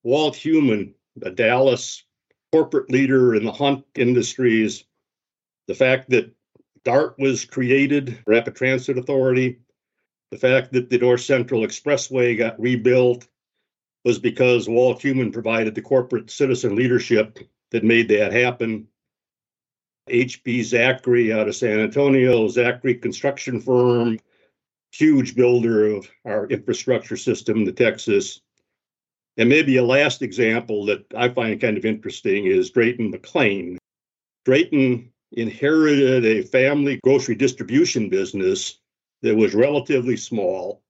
Walt 0.04 0.36
Humann, 0.36 0.94
a 1.22 1.32
Dallas 1.32 2.04
corporate 2.52 2.92
leader 2.92 3.36
in 3.36 3.46
the 3.46 3.52
hunt 3.52 3.86
industries, 3.96 4.84
the 5.68 5.76
fact 5.76 6.10
that 6.10 6.32
DART 6.84 7.18
was 7.18 7.46
created, 7.46 8.22
Rapid 8.28 8.56
Transit 8.56 8.98
Authority, 8.98 9.60
the 10.32 10.38
fact 10.38 10.74
that 10.74 10.90
the 10.90 10.98
North 10.98 11.22
Central 11.22 11.62
Expressway 11.62 12.38
got 12.38 12.60
rebuilt 12.60 13.28
was 14.04 14.20
because 14.20 14.68
Walt 14.68 15.02
Humann 15.02 15.32
provided 15.32 15.76
the 15.76 15.82
corporate 15.82 16.30
citizen 16.30 16.76
leadership 16.76 17.40
that 17.72 17.84
made 17.84 18.10
that 18.10 18.34
happen. 18.34 18.88
HB 20.10 20.60
Zachry 20.60 21.34
out 21.34 21.48
of 21.48 21.56
San 21.56 21.80
Antonio, 21.80 22.48
Zachry 22.48 23.02
construction 23.02 23.62
firm, 23.62 24.20
huge 24.94 25.36
builder 25.36 25.88
of 25.88 26.08
our 26.24 26.48
infrastructure 26.48 27.18
system, 27.18 27.60
in 27.60 27.64
the 27.66 27.72
Texas. 27.72 28.42
And 29.38 29.50
maybe 29.50 29.78
a 29.78 29.84
last 29.84 30.22
example 30.22 30.86
that 30.86 31.06
I 31.18 31.30
find 31.30 31.60
kind 31.60 31.78
of 31.78 31.86
interesting 31.86 32.46
is 32.46 32.70
Drayton 32.70 33.12
McLane. 33.12 33.78
Drayton 34.46 35.12
inherited 35.32 36.26
a 36.26 36.44
family 36.44 37.00
grocery 37.04 37.34
distribution 37.34 38.10
business 38.10 38.80
that 39.24 39.36
was 39.36 39.56
relatively 39.56 40.16
small, 40.16 40.84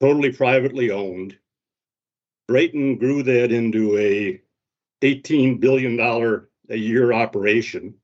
totally 0.00 0.32
privately 0.32 0.90
owned. 0.90 1.38
Drayton 2.48 2.98
grew 2.98 3.22
that 3.22 3.52
into 3.52 3.96
a 3.96 4.42
$18 5.00 5.60
billion 5.60 5.98
a 6.68 6.76
year 6.76 7.14
operation. 7.14 7.94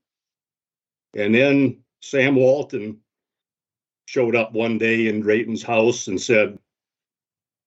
And 1.15 1.35
then 1.35 1.81
Sam 2.01 2.35
Walton 2.35 3.01
showed 4.09 4.35
up 4.35 4.53
one 4.53 4.79
day 4.79 5.07
in 5.07 5.21
Drayton's 5.21 5.61
house 5.61 6.07
and 6.07 6.19
said, 6.19 6.57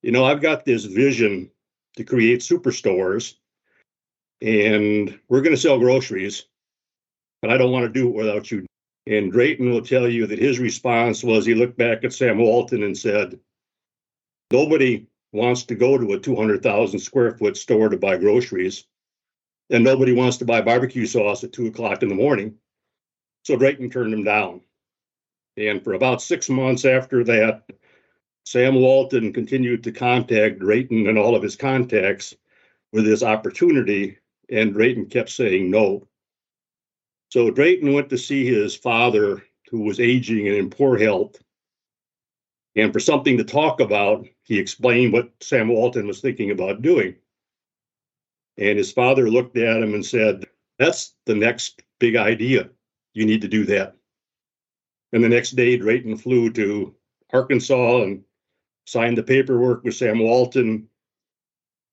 You 0.03 0.11
know, 0.11 0.25
I've 0.25 0.43
got 0.43 0.65
this 0.65 0.85
vision 0.85 1.49
to 1.97 2.03
create 2.03 2.41
superstores 2.41 3.37
and 4.41 5.21
we're 5.29 5.41
going 5.41 5.55
to 5.55 5.61
sell 5.61 5.79
groceries, 5.79 6.47
but 7.43 7.53
I 7.53 7.59
don't 7.59 7.71
want 7.71 7.85
to 7.85 8.01
do 8.01 8.09
it 8.09 8.15
without 8.17 8.51
you. 8.51 8.67
And 9.07 9.31
Drayton 9.31 9.71
will 9.71 9.83
tell 9.83 10.09
you 10.09 10.27
that 10.27 10.39
his 10.41 10.59
response 10.59 11.23
was 11.23 11.47
he 11.47 11.55
looked 11.55 11.79
back 11.79 12.03
at 12.03 12.13
Sam 12.13 12.39
Walton 12.39 12.83
and 12.83 12.99
said, 12.99 13.39
Nobody 14.51 15.07
wants 15.33 15.63
to 15.67 15.77
go 15.77 15.97
to 15.97 16.15
a 16.15 16.19
200,000 16.19 16.99
square 16.99 17.39
foot 17.39 17.57
store 17.57 17.89
to 17.89 17.97
buy 17.97 18.17
groceries, 18.17 18.85
and 19.71 19.85
nobody 19.85 20.13
wants 20.13 20.39
to 20.39 20.45
buy 20.45 20.61
barbecue 20.61 21.07
sauce 21.07 21.45
at 21.45 21.53
two 21.53 21.69
o'clock 21.69 22.03
in 22.03 22.09
the 22.09 22.17
morning. 22.17 22.57
So 23.45 23.57
Drayton 23.57 23.91
turned 23.91 24.13
him 24.13 24.25
down. 24.25 24.63
And 25.57 25.83
for 25.85 25.95
about 25.95 26.23
six 26.23 26.49
months 26.49 26.85
after 26.85 27.25
that, 27.25 27.65
Sam 28.45 28.75
Walton 28.75 29.33
continued 29.33 29.85
to 29.85 29.93
contact 29.93 30.59
Drayton 30.59 31.07
and 31.07 31.19
all 31.19 31.37
of 31.37 31.43
his 31.43 31.57
contacts 31.57 32.35
with 32.93 33.05
this 33.05 33.23
opportunity, 33.23 34.19
and 34.51 34.73
Drayton 34.73 35.07
kept 35.07 35.31
saying 35.31 35.71
no. 35.71 36.09
So 37.31 37.51
Drayton 37.51 37.93
went 37.93 38.11
to 38.11 38.19
see 38.19 38.45
his 38.45 38.75
father, 38.75 39.43
who 39.71 39.81
was 39.81 40.01
aging 40.01 40.49
and 40.49 40.57
in 40.57 40.71
poor 40.71 40.99
health. 40.99 41.43
And 42.77 42.93
for 42.93 43.01
something 43.01 43.39
to 43.39 43.45
talk 43.45 43.81
about, 43.81 44.27
he 44.43 44.59
explained 44.59 45.13
what 45.13 45.31
Sam 45.41 45.69
Walton 45.69 46.07
was 46.07 46.21
thinking 46.21 46.51
about 46.51 46.83
doing. 46.83 47.17
And 48.59 48.77
his 48.77 48.93
father 48.93 49.31
looked 49.31 49.57
at 49.57 49.83
him 49.83 49.95
and 49.95 50.05
said, 50.05 50.47
That's 50.79 51.15
the 51.25 51.35
next 51.35 51.83
big 51.99 52.17
idea. 52.17 52.69
You 53.15 53.25
need 53.25 53.41
to 53.43 53.49
do 53.49 53.65
that. 53.67 53.97
And 55.13 55.23
the 55.23 55.29
next 55.29 55.53
day, 55.53 55.77
Drayton 55.77 56.17
flew 56.17 56.51
to 56.53 56.95
Arkansas 57.33 58.03
and 58.03 58.25
signed 58.87 59.19
the 59.19 59.23
paperwork 59.23 59.85
with 59.85 59.95
Sam 59.95 60.19
Walton. 60.19 60.89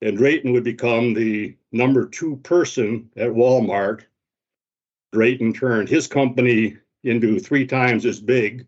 And 0.01 0.17
Drayton 0.17 0.53
would 0.53 0.63
become 0.63 1.13
the 1.13 1.55
number 1.71 2.07
two 2.07 2.37
person 2.37 3.09
at 3.17 3.29
Walmart 3.29 4.03
Drayton 5.11 5.53
turned 5.53 5.89
his 5.89 6.07
company 6.07 6.77
into 7.03 7.39
three 7.39 7.65
times 7.65 8.05
as 8.05 8.19
big. 8.19 8.67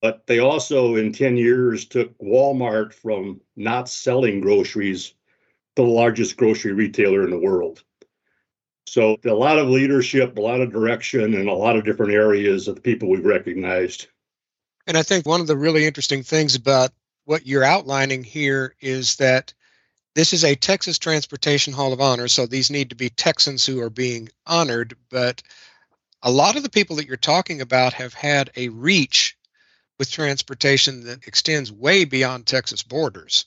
But 0.00 0.26
they 0.26 0.38
also, 0.38 0.96
in 0.96 1.12
10 1.12 1.36
years, 1.36 1.86
took 1.86 2.16
Walmart 2.18 2.92
from 2.92 3.40
not 3.56 3.88
selling 3.88 4.40
groceries 4.40 5.14
to 5.76 5.82
the 5.82 5.88
largest 5.88 6.36
grocery 6.36 6.72
retailer 6.72 7.24
in 7.24 7.30
the 7.30 7.38
world. 7.38 7.82
So, 8.94 9.16
a 9.24 9.30
lot 9.30 9.58
of 9.58 9.68
leadership, 9.68 10.38
a 10.38 10.40
lot 10.40 10.60
of 10.60 10.70
direction, 10.70 11.34
and 11.34 11.48
a 11.48 11.52
lot 11.52 11.74
of 11.74 11.84
different 11.84 12.12
areas 12.12 12.68
of 12.68 12.76
the 12.76 12.80
people 12.80 13.08
we've 13.08 13.24
recognized. 13.24 14.06
And 14.86 14.96
I 14.96 15.02
think 15.02 15.26
one 15.26 15.40
of 15.40 15.48
the 15.48 15.56
really 15.56 15.84
interesting 15.84 16.22
things 16.22 16.54
about 16.54 16.92
what 17.24 17.44
you're 17.44 17.64
outlining 17.64 18.22
here 18.22 18.76
is 18.80 19.16
that 19.16 19.52
this 20.14 20.32
is 20.32 20.44
a 20.44 20.54
Texas 20.54 20.96
Transportation 21.00 21.72
Hall 21.72 21.92
of 21.92 22.00
Honor, 22.00 22.28
so 22.28 22.46
these 22.46 22.70
need 22.70 22.90
to 22.90 22.94
be 22.94 23.10
Texans 23.10 23.66
who 23.66 23.80
are 23.80 23.90
being 23.90 24.28
honored. 24.46 24.96
But 25.10 25.42
a 26.22 26.30
lot 26.30 26.54
of 26.54 26.62
the 26.62 26.70
people 26.70 26.94
that 26.94 27.08
you're 27.08 27.16
talking 27.16 27.60
about 27.60 27.94
have 27.94 28.14
had 28.14 28.52
a 28.54 28.68
reach 28.68 29.36
with 29.98 30.08
transportation 30.08 31.06
that 31.06 31.26
extends 31.26 31.72
way 31.72 32.04
beyond 32.04 32.46
Texas 32.46 32.84
borders. 32.84 33.44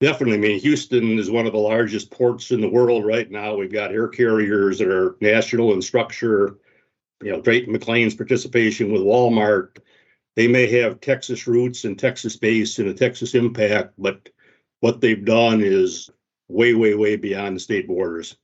Definitely. 0.00 0.34
I 0.34 0.40
mean, 0.40 0.60
Houston 0.60 1.18
is 1.18 1.30
one 1.30 1.46
of 1.46 1.52
the 1.52 1.58
largest 1.58 2.10
ports 2.10 2.52
in 2.52 2.60
the 2.60 2.68
world 2.68 3.04
right 3.04 3.28
now. 3.28 3.56
We've 3.56 3.72
got 3.72 3.90
air 3.90 4.06
carriers 4.06 4.78
that 4.78 4.88
are 4.88 5.16
national 5.20 5.72
in 5.72 5.82
structure. 5.82 6.58
You 7.20 7.32
know, 7.32 7.40
Drayton 7.40 7.74
McLane's 7.74 8.14
participation 8.14 8.92
with 8.92 9.02
Walmart. 9.02 9.78
They 10.36 10.46
may 10.46 10.70
have 10.82 11.00
Texas 11.00 11.48
roots 11.48 11.84
and 11.84 11.98
Texas 11.98 12.36
base 12.36 12.78
and 12.78 12.88
a 12.88 12.94
Texas 12.94 13.34
impact, 13.34 13.94
but 13.98 14.28
what 14.78 15.00
they've 15.00 15.24
done 15.24 15.60
is 15.62 16.10
way, 16.46 16.74
way, 16.74 16.94
way 16.94 17.16
beyond 17.16 17.56
the 17.56 17.60
state 17.60 17.88
borders. 17.88 18.36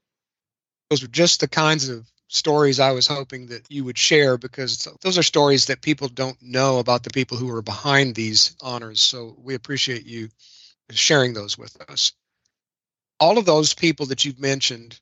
Those 0.91 1.05
are 1.05 1.09
just 1.09 1.39
the 1.39 1.47
kinds 1.47 1.89
of 1.89 2.11
stories 2.27 2.81
I 2.81 2.91
was 2.91 3.07
hoping 3.07 3.47
that 3.47 3.71
you 3.71 3.85
would 3.85 3.97
share 3.97 4.37
because 4.37 4.89
those 5.03 5.19
are 5.19 5.23
stories 5.23 5.67
that 5.67 5.83
people 5.83 6.09
don't 6.09 6.41
know 6.43 6.81
about 6.81 7.05
the 7.05 7.11
people 7.11 7.37
who 7.37 7.49
are 7.51 7.63
behind 7.63 8.17
these 8.17 8.57
honors. 8.61 9.01
So 9.01 9.37
we 9.39 9.55
appreciate 9.55 10.05
you 10.05 10.31
sharing 10.91 11.33
those 11.33 11.57
with 11.57 11.81
us. 11.91 12.13
All 13.21 13.39
of 13.39 13.45
those 13.45 13.75
people 13.75 14.07
that 14.07 14.25
you've 14.25 14.41
mentioned, 14.41 15.01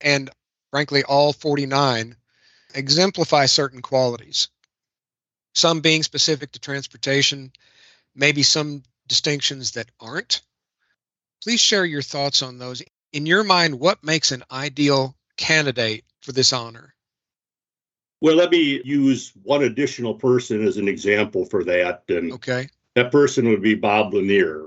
and 0.00 0.30
frankly, 0.70 1.04
all 1.04 1.32
49, 1.32 2.16
exemplify 2.74 3.46
certain 3.46 3.82
qualities. 3.82 4.48
Some 5.54 5.80
being 5.80 6.02
specific 6.02 6.52
to 6.52 6.58
transportation, 6.58 7.52
maybe 8.14 8.42
some 8.42 8.82
distinctions 9.06 9.72
that 9.72 9.90
aren't. 10.00 10.42
Please 11.42 11.60
share 11.60 11.84
your 11.84 12.02
thoughts 12.02 12.42
on 12.42 12.58
those. 12.58 12.82
In 13.12 13.24
your 13.24 13.44
mind, 13.44 13.78
what 13.78 14.04
makes 14.04 14.32
an 14.32 14.42
ideal 14.50 15.16
candidate 15.36 16.04
for 16.20 16.32
this 16.32 16.52
honor? 16.52 16.94
Well, 18.20 18.36
let 18.36 18.50
me 18.50 18.82
use 18.84 19.32
one 19.42 19.62
additional 19.62 20.14
person 20.14 20.66
as 20.66 20.78
an 20.78 20.88
example 20.88 21.44
for 21.44 21.64
that. 21.64 22.04
And 22.08 22.32
okay. 22.32 22.68
that 22.94 23.12
person 23.12 23.48
would 23.48 23.62
be 23.62 23.74
Bob 23.74 24.14
Lanier. 24.14 24.64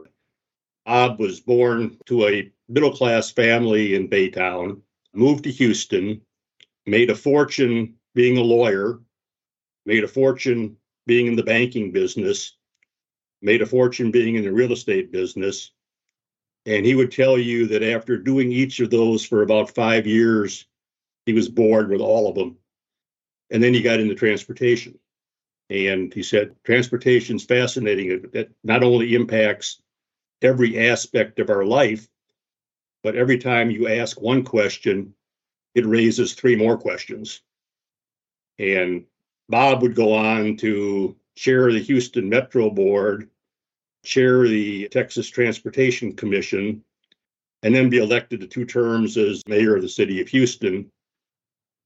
Bob 0.90 1.20
was 1.20 1.40
born 1.40 1.96
to 2.08 2.26
a 2.26 2.52
middle 2.68 2.92
class 2.92 3.30
family 3.30 3.94
in 3.94 4.10
Baytown, 4.10 4.82
moved 5.14 5.44
to 5.44 5.52
Houston, 5.52 6.20
made 6.88 7.12
a 7.12 7.16
fortune 7.16 7.94
being 8.16 8.40
a 8.40 8.42
lawyer, 8.42 9.00
made 9.86 10.04
a 10.04 10.08
fortune 10.08 10.78
being 11.06 11.28
in 11.28 11.36
the 11.36 11.44
banking 11.44 11.92
business, 11.92 12.58
made 13.40 13.62
a 13.62 13.68
fortune 13.68 14.10
being 14.10 14.34
in 14.34 14.44
the 14.44 14.52
real 14.52 14.72
estate 14.72 15.12
business, 15.12 15.74
and 16.66 16.84
he 16.88 16.96
would 16.96 17.12
tell 17.12 17.38
you 17.38 17.68
that 17.68 17.84
after 17.84 18.18
doing 18.18 18.52
each 18.52 18.80
of 18.80 18.90
those 18.90 19.24
for 19.24 19.44
about 19.44 19.76
five 19.76 20.08
years, 20.08 20.66
he 21.28 21.34
was 21.34 21.50
bored 21.50 21.92
with 21.92 22.02
all 22.02 22.28
of 22.28 22.34
them. 22.34 22.58
And 23.52 23.62
then 23.62 23.76
he 23.76 23.84
got 23.84 24.00
into 24.00 24.16
transportation. 24.16 24.98
And 25.70 26.12
he 26.12 26.24
said, 26.24 26.56
transportation's 26.64 27.46
fascinating. 27.46 28.28
It, 28.34 28.52
not 28.64 28.82
only 28.82 29.14
impacts 29.14 29.84
every 30.42 30.90
aspect 30.90 31.40
of 31.40 31.50
our 31.50 31.66
life, 31.66 32.08
but 33.04 33.16
every 33.16 33.38
time 33.38 33.70
you 33.72 33.88
ask 33.88 34.20
one 34.22 34.44
question, 34.44 35.14
it 35.76 35.86
raises 35.86 36.34
three 36.34 36.56
more 36.56 36.78
questions. 36.78 37.42
And 38.58 39.06
Bob 39.48 39.82
would 39.82 39.96
go 39.96 40.14
on 40.14 40.58
to 40.58 41.16
chair 41.36 41.72
the 41.72 41.80
Houston 41.80 42.28
Metro 42.28 42.70
Board 42.70 43.30
chair 44.04 44.48
the 44.48 44.88
Texas 44.90 45.30
Transportation 45.30 46.14
Commission, 46.14 46.84
and 47.64 47.76
then 47.76 47.90
be 47.90 47.98
elected 47.98 48.40
to 48.40 48.48
two 48.48 48.66
terms 48.66 49.18
as 49.18 49.44
mayor 49.48 49.76
of 49.76 49.82
the 49.82 49.90
city 49.90 50.22
of 50.22 50.30
Houston. 50.30 50.90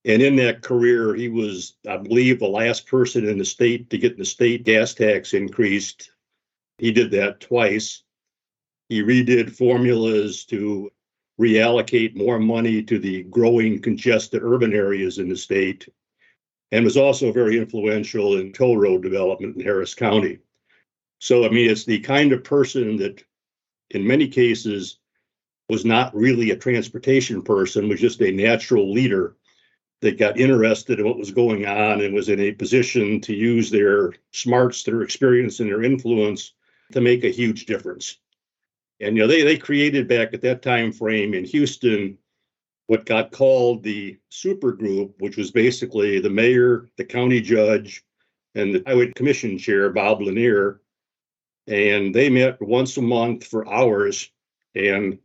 And 0.05 0.21
in 0.21 0.35
that 0.35 0.61
career, 0.61 1.15
he 1.15 1.29
was, 1.29 1.75
I 1.89 1.97
believe, 1.97 2.39
the 2.39 2.47
last 2.47 2.85
person 2.87 3.27
in 3.27 3.37
the 3.37 3.45
state 3.45 3.89
to 3.89 3.97
get 3.97 4.17
the 4.17 4.25
state 4.25 4.63
gas 4.63 4.93
tax 4.93 5.33
increased. 5.33 6.11
He 6.77 6.91
did 6.91 7.11
that 7.11 7.39
twice. 7.39 8.03
He 8.93 9.01
redid 9.01 9.49
formulas 9.49 10.45
to 10.45 10.91
reallocate 11.41 12.15
more 12.15 12.37
money 12.37 12.83
to 12.83 12.99
the 12.99 13.23
growing 13.23 13.81
congested 13.81 14.43
urban 14.43 14.71
areas 14.71 15.17
in 15.17 15.29
the 15.29 15.35
state 15.35 15.89
and 16.71 16.85
was 16.85 16.95
also 16.95 17.31
very 17.31 17.57
influential 17.57 18.37
in 18.37 18.53
toll 18.53 18.77
road 18.77 19.01
development 19.01 19.55
in 19.55 19.63
Harris 19.63 19.95
County. 19.95 20.37
So, 21.17 21.43
I 21.43 21.49
mean, 21.49 21.71
it's 21.71 21.85
the 21.85 22.01
kind 22.01 22.33
of 22.33 22.43
person 22.43 22.97
that, 22.97 23.23
in 23.89 24.05
many 24.05 24.27
cases, 24.27 24.99
was 25.69 25.85
not 25.85 26.15
really 26.15 26.51
a 26.51 26.55
transportation 26.55 27.41
person, 27.41 27.89
was 27.89 27.99
just 27.99 28.21
a 28.21 28.31
natural 28.31 28.93
leader 28.93 29.35
that 30.01 30.19
got 30.19 30.39
interested 30.39 30.99
in 30.99 31.05
what 31.07 31.17
was 31.17 31.31
going 31.31 31.65
on 31.65 32.01
and 32.01 32.13
was 32.13 32.29
in 32.29 32.39
a 32.39 32.51
position 32.51 33.21
to 33.21 33.33
use 33.33 33.71
their 33.71 34.13
smarts, 34.29 34.83
their 34.83 35.01
experience, 35.01 35.61
and 35.61 35.71
their 35.71 35.81
influence 35.81 36.53
to 36.91 37.01
make 37.01 37.23
a 37.23 37.29
huge 37.29 37.65
difference. 37.65 38.19
And 38.99 39.17
you 39.17 39.23
know, 39.23 39.27
they 39.27 39.43
they 39.43 39.57
created 39.57 40.07
back 40.07 40.33
at 40.33 40.41
that 40.41 40.61
time 40.61 40.91
frame 40.91 41.33
in 41.33 41.45
Houston 41.45 42.17
what 42.87 43.05
got 43.05 43.31
called 43.31 43.83
the 43.83 44.17
super 44.29 44.71
group, 44.71 45.15
which 45.19 45.37
was 45.37 45.51
basically 45.51 46.19
the 46.19 46.29
mayor, 46.29 46.89
the 46.97 47.05
county 47.05 47.39
judge, 47.41 48.03
and 48.55 48.75
the 48.75 48.83
highway 48.85 49.11
commission 49.13 49.57
chair, 49.57 49.89
Bob 49.89 50.21
Lanier. 50.21 50.81
And 51.67 52.13
they 52.13 52.29
met 52.29 52.61
once 52.61 52.97
a 52.97 53.01
month 53.01 53.45
for 53.45 53.67
hours 53.71 54.29
and 54.75 55.17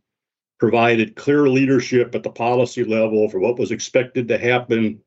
provided 0.57 1.15
clear 1.15 1.49
leadership 1.49 2.15
at 2.15 2.23
the 2.23 2.29
policy 2.29 2.83
level 2.83 3.29
for 3.29 3.39
what 3.39 3.59
was 3.59 3.71
expected 3.71 4.27
to 4.27 4.37
happen 4.37 5.01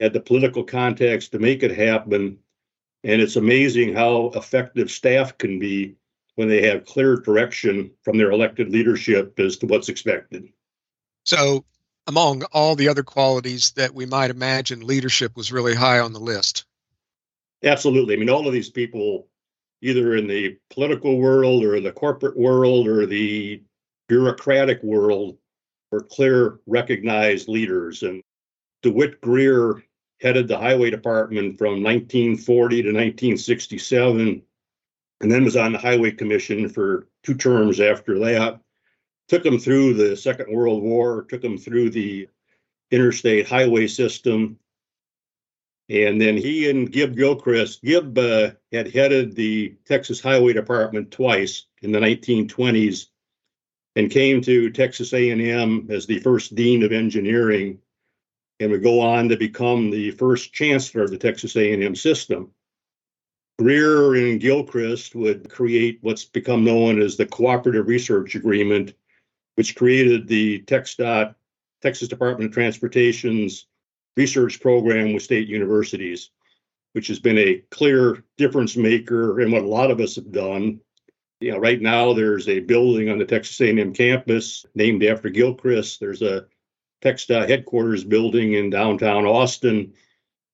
at 0.00 0.12
the 0.12 0.20
political 0.20 0.64
context 0.64 1.32
to 1.32 1.38
make 1.38 1.62
it 1.62 1.76
happen. 1.76 2.38
And 3.04 3.20
it's 3.20 3.36
amazing 3.36 3.94
how 3.94 4.30
effective 4.34 4.90
staff 4.90 5.36
can 5.36 5.58
be 5.58 5.96
when 6.38 6.48
they 6.48 6.62
have 6.62 6.86
clear 6.86 7.16
direction 7.16 7.90
from 8.04 8.16
their 8.16 8.30
elected 8.30 8.70
leadership 8.70 9.36
as 9.40 9.56
to 9.56 9.66
what's 9.66 9.88
expected. 9.88 10.48
So, 11.24 11.64
among 12.06 12.44
all 12.52 12.76
the 12.76 12.88
other 12.88 13.02
qualities 13.02 13.72
that 13.72 13.92
we 13.92 14.06
might 14.06 14.30
imagine, 14.30 14.86
leadership 14.86 15.36
was 15.36 15.50
really 15.50 15.74
high 15.74 15.98
on 15.98 16.12
the 16.12 16.20
list. 16.20 16.64
Absolutely. 17.64 18.14
I 18.14 18.18
mean, 18.18 18.30
all 18.30 18.46
of 18.46 18.52
these 18.52 18.70
people, 18.70 19.26
either 19.82 20.14
in 20.14 20.28
the 20.28 20.56
political 20.70 21.18
world 21.18 21.64
or 21.64 21.80
the 21.80 21.90
corporate 21.90 22.36
world 22.36 22.86
or 22.86 23.04
the 23.04 23.60
bureaucratic 24.08 24.80
world 24.84 25.36
were 25.90 26.02
clear, 26.02 26.60
recognized 26.68 27.48
leaders. 27.48 28.04
And 28.04 28.22
DeWitt 28.82 29.20
Greer 29.20 29.82
headed 30.20 30.46
the 30.46 30.56
highway 30.56 30.90
department 30.90 31.58
from 31.58 31.82
1940 31.82 32.82
to 32.82 32.88
1967, 32.90 34.42
and 35.20 35.30
then 35.30 35.44
was 35.44 35.56
on 35.56 35.72
the 35.72 35.78
highway 35.78 36.10
commission 36.10 36.68
for 36.68 37.08
two 37.22 37.34
terms 37.34 37.80
after 37.80 38.18
that. 38.20 38.60
Took 39.28 39.42
them 39.42 39.58
through 39.58 39.94
the 39.94 40.16
Second 40.16 40.52
World 40.52 40.82
War, 40.82 41.24
took 41.24 41.42
them 41.42 41.58
through 41.58 41.90
the 41.90 42.28
interstate 42.90 43.46
highway 43.46 43.86
system. 43.86 44.58
And 45.90 46.20
then 46.20 46.36
he 46.36 46.70
and 46.70 46.90
Gib 46.90 47.16
Gilchrist, 47.16 47.82
Gib 47.82 48.16
uh, 48.16 48.50
had 48.72 48.92
headed 48.92 49.34
the 49.34 49.74
Texas 49.86 50.20
Highway 50.20 50.52
Department 50.52 51.10
twice 51.10 51.66
in 51.82 51.92
the 51.92 51.98
1920s 51.98 53.06
and 53.96 54.10
came 54.10 54.40
to 54.42 54.70
Texas 54.70 55.12
A&M 55.12 55.88
as 55.90 56.06
the 56.06 56.20
first 56.20 56.54
dean 56.54 56.82
of 56.82 56.92
engineering 56.92 57.78
and 58.60 58.70
would 58.70 58.82
go 58.82 59.00
on 59.00 59.28
to 59.28 59.36
become 59.36 59.90
the 59.90 60.10
first 60.12 60.52
chancellor 60.52 61.02
of 61.02 61.10
the 61.10 61.18
Texas 61.18 61.56
A&M 61.56 61.94
system. 61.94 62.52
Greer 63.58 64.14
and 64.14 64.40
Gilchrist 64.40 65.14
would 65.14 65.50
create 65.50 65.98
what's 66.02 66.24
become 66.24 66.64
known 66.64 67.00
as 67.00 67.16
the 67.16 67.26
Cooperative 67.26 67.88
Research 67.88 68.34
Agreement, 68.34 68.94
which 69.56 69.74
created 69.74 70.28
the 70.28 70.62
TxDOT, 70.62 71.34
Texas 71.82 72.08
Department 72.08 72.50
of 72.50 72.54
Transportation's 72.54 73.66
research 74.16 74.60
program 74.60 75.12
with 75.12 75.22
state 75.22 75.48
universities, 75.48 76.30
which 76.92 77.08
has 77.08 77.18
been 77.18 77.38
a 77.38 77.62
clear 77.70 78.24
difference 78.36 78.76
maker 78.76 79.40
in 79.40 79.50
what 79.50 79.62
a 79.62 79.68
lot 79.68 79.90
of 79.90 80.00
us 80.00 80.16
have 80.16 80.30
done 80.32 80.80
you 81.40 81.52
know, 81.52 81.58
right 81.58 81.80
now 81.80 82.12
there's 82.12 82.48
a 82.48 82.60
building 82.60 83.08
on 83.08 83.18
the 83.18 83.24
Texas 83.24 83.60
A&M 83.60 83.92
campus 83.92 84.66
named 84.74 85.04
after 85.04 85.28
Gilchrist. 85.28 86.00
There's 86.00 86.22
a 86.22 86.46
TxDOT 87.02 87.48
headquarters 87.48 88.02
building 88.02 88.54
in 88.54 88.70
downtown 88.70 89.24
Austin 89.24 89.92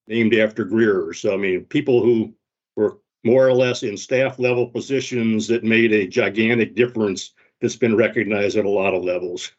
named 0.06 0.34
after 0.34 0.64
Greer. 0.64 1.12
So, 1.14 1.32
I 1.32 1.36
mean, 1.38 1.64
people 1.64 2.02
who 2.02 2.34
were 2.76 2.98
more 3.24 3.46
or 3.46 3.54
less 3.54 3.82
in 3.82 3.96
staff 3.96 4.38
level 4.38 4.66
positions 4.66 5.48
that 5.48 5.64
made 5.64 5.92
a 5.92 6.06
gigantic 6.06 6.74
difference 6.74 7.32
that's 7.60 7.76
been 7.76 7.96
recognized 7.96 8.56
at 8.56 8.64
a 8.64 8.70
lot 8.70 8.94
of 8.94 9.04
levels. 9.04 9.50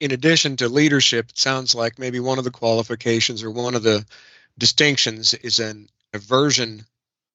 In 0.00 0.10
addition 0.10 0.56
to 0.56 0.68
leadership, 0.68 1.30
it 1.30 1.38
sounds 1.38 1.74
like 1.74 1.98
maybe 1.98 2.20
one 2.20 2.38
of 2.38 2.44
the 2.44 2.50
qualifications 2.50 3.42
or 3.42 3.50
one 3.50 3.74
of 3.74 3.82
the 3.82 4.04
distinctions 4.58 5.34
is 5.34 5.58
an 5.58 5.88
aversion 6.12 6.84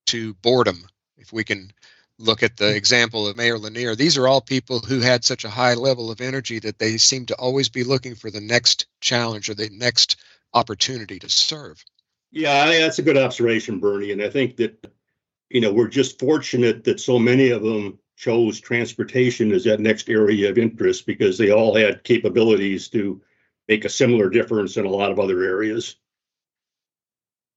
to 0.08 0.34
boredom. 0.36 0.88
If 1.18 1.34
we 1.34 1.44
can 1.44 1.72
look 2.20 2.44
at 2.44 2.58
the 2.58 2.72
hmm. 2.72 2.78
example 2.78 3.28
of 3.28 3.38
Mayor 3.38 3.58
Lanier, 3.58 3.96
these 3.96 4.18
are 4.18 4.28
all 4.28 4.42
people 4.42 4.80
who 4.80 5.00
had 5.00 5.24
such 5.24 5.46
a 5.46 5.50
high 5.50 5.74
level 5.74 6.12
of 6.12 6.22
energy 6.22 6.60
that 6.60 6.78
they 6.78 6.98
seem 6.98 7.26
to 7.28 7.36
always 7.36 7.70
be 7.70 7.84
looking 7.84 8.14
for 8.14 8.30
the 8.30 8.42
next 8.42 8.86
challenge 9.02 9.50
or 9.50 9.54
the 9.54 9.70
next 9.70 10.18
opportunity 10.54 11.20
to 11.20 11.30
serve. 11.30 11.84
Yeah, 12.32 12.68
that's 12.68 13.00
a 13.00 13.04
good 13.04 13.18
observation, 13.18 13.80
Bernie. 13.80 14.12
And 14.12 14.22
I 14.22 14.30
think 14.30 14.58
that, 14.58 14.92
you 15.50 15.62
know, 15.62 15.74
we're 15.74 15.88
just 15.88 16.20
fortunate 16.20 16.84
that 16.84 17.00
so 17.00 17.18
many 17.18 17.50
of 17.50 17.64
them 17.64 17.98
chose 18.16 18.60
transportation 18.60 19.52
as 19.52 19.64
that 19.64 19.80
next 19.80 20.10
area 20.10 20.50
of 20.50 20.58
interest 20.58 21.06
because 21.06 21.38
they 21.38 21.52
all 21.52 21.76
had 21.76 22.04
capabilities 22.04 22.90
to 22.90 23.22
make 23.68 23.86
a 23.86 23.90
similar 23.90 24.30
difference 24.30 24.78
in 24.78 24.86
a 24.86 24.90
lot 24.90 25.12
of 25.12 25.20
other 25.20 25.44
areas. 25.44 25.96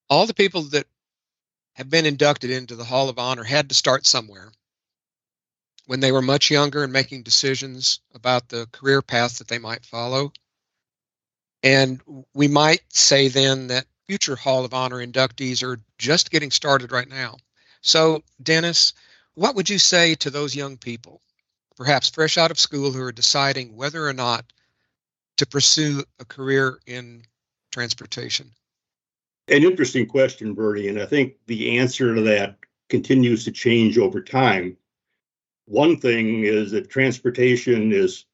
All 0.09 0.27
the 0.27 0.35
people 0.35 0.63
that 0.63 0.87
have 1.75 1.91
been 1.91 2.07
inducted 2.07 2.51
into 2.51 2.77
the 2.77 2.85
Hall 2.85 3.09
of 3.09 3.19
Honor 3.19 3.45
had 3.45 3.71
to 3.71 3.75
start 3.75 4.07
somewhere. 4.07 4.53
When 5.87 6.01
they 6.01 6.13
were 6.13 6.23
much 6.23 6.51
younger 6.51 6.85
and 6.85 6.93
making 6.93 7.25
decisions 7.25 8.01
about 8.15 8.49
the 8.49 8.69
career 8.73 9.03
path 9.03 9.39
that 9.39 9.49
they 9.49 9.59
might 9.59 9.85
follow. 9.85 10.33
And 11.63 12.01
we 12.35 12.47
might 12.47 12.83
say 12.91 13.29
then 13.29 13.67
that 13.69 13.87
future 14.13 14.37
Hall 14.37 14.63
of 14.63 14.75
Honor 14.75 14.99
inductees 14.99 15.63
are 15.63 15.81
just 15.97 16.31
getting 16.31 16.51
started 16.51 16.93
right 16.93 17.09
now. 17.09 17.35
So, 17.81 18.23
Dennis, 18.43 18.93
what 19.37 19.55
would 19.55 19.71
you 19.71 19.79
say 19.79 20.15
to 20.17 20.29
those 20.29 20.55
young 20.55 20.77
people, 20.77 21.23
perhaps 21.79 22.11
fresh 22.11 22.37
out 22.37 22.51
of 22.51 22.59
school, 22.59 22.93
who 22.93 23.01
are 23.01 23.11
deciding 23.11 23.75
whether 23.75 24.07
or 24.07 24.13
not 24.13 24.45
to 25.39 25.47
pursue 25.47 26.05
a 26.21 26.27
career 26.27 26.79
in 26.87 27.23
transportation? 27.71 28.51
an 29.49 29.63
interesting 29.63 30.05
question, 30.05 30.53
Bernie, 30.53 30.89
and 30.89 31.01
I 31.01 31.07
think 31.07 31.37
the 31.47 31.79
answer 31.79 32.15
to 32.15 32.21
that 32.21 32.59
continues 32.91 33.47
to 33.47 33.51
change 33.51 33.97
over 33.97 34.21
time. 34.21 34.77
One 35.65 35.97
thing 35.97 36.45
is 36.45 36.71
that 36.73 36.91
transportation 36.91 37.93
is 37.93 38.27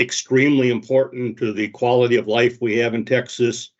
extremely 0.00 0.68
important 0.68 1.38
to 1.38 1.52
the 1.52 1.68
quality 1.68 2.16
of 2.16 2.26
life 2.26 2.58
we 2.60 2.76
have 2.78 2.94
in 2.94 3.04
Texas, 3.04 3.70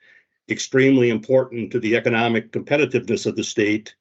extremely 0.51 1.11
important 1.11 1.71
to 1.73 1.81
the 1.81 1.97
economic 1.97 2.53
competitiveness 2.53 3.27
of 3.27 3.37
the 3.37 3.45
state. 3.45 3.95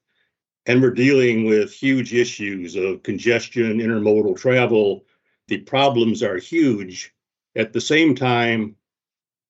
And 0.66 0.82
we're 0.82 0.92
dealing 0.92 1.46
with 1.46 1.74
huge 1.74 2.14
issues 2.14 2.76
of 2.76 3.04
congestion, 3.04 3.80
intermodal 3.80 4.38
travel. 4.38 5.06
The 5.48 5.60
problems 5.60 6.22
are 6.22 6.38
huge. 6.38 7.14
At 7.56 7.74
the 7.74 7.82
same 7.82 8.14
time, 8.14 8.76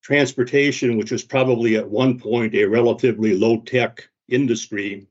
transportation, 0.01 0.97
which 0.97 1.12
was 1.12 1.23
probably 1.23 1.75
at 1.75 1.89
one 1.89 2.19
point 2.19 2.55
a 2.55 2.65
relatively 2.65 3.35
low 3.35 3.62
tech 3.62 4.07
industry, 4.29 5.07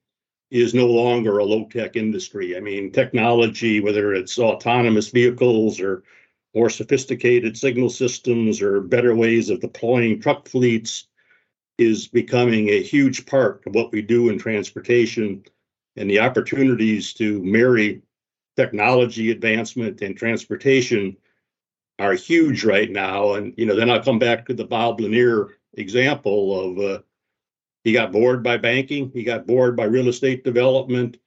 is 0.50 0.72
no 0.72 0.86
longer 0.86 1.38
a 1.38 1.44
low 1.44 1.66
tech 1.66 1.96
industry. 1.96 2.56
I 2.56 2.60
mean, 2.60 2.90
technology, 2.90 3.80
whether 3.80 4.14
it's 4.14 4.38
autonomous 4.38 5.08
vehicles 5.08 5.78
or 5.80 6.04
more 6.54 6.70
sophisticated 6.70 7.56
signal 7.56 7.90
systems 7.90 8.62
or 8.62 8.80
better 8.80 9.14
ways 9.14 9.50
of 9.50 9.60
deploying 9.60 10.20
truck 10.20 10.48
fleets, 10.48 11.07
is 11.78 12.08
becoming 12.08 12.68
a 12.68 12.82
huge 12.82 13.24
part 13.24 13.62
of 13.66 13.74
what 13.74 13.92
we 13.92 14.02
do 14.02 14.28
in 14.28 14.38
transportation. 14.38 15.44
And 15.96 16.10
the 16.10 16.20
opportunities 16.20 17.12
to 17.14 17.42
marry 17.42 18.02
technology 18.56 19.30
advancement 19.30 20.02
and 20.02 20.16
transportation 20.16 21.16
are 21.98 22.14
huge 22.14 22.64
right 22.64 22.90
now. 22.90 23.34
And 23.34 23.54
you 23.56 23.66
know, 23.66 23.76
then 23.76 23.90
I'll 23.90 24.02
come 24.02 24.18
back 24.18 24.46
to 24.46 24.54
the 24.54 24.64
Bob 24.64 25.00
Lanier 25.00 25.58
example 25.74 26.60
of 26.60 26.78
uh, 26.78 27.02
he 27.84 27.92
got 27.92 28.12
bored 28.12 28.42
by 28.42 28.56
banking, 28.56 29.10
he 29.12 29.22
got 29.22 29.46
bored 29.46 29.76
by 29.76 29.84
real 29.84 30.08
estate 30.08 30.44
development, 30.44 31.18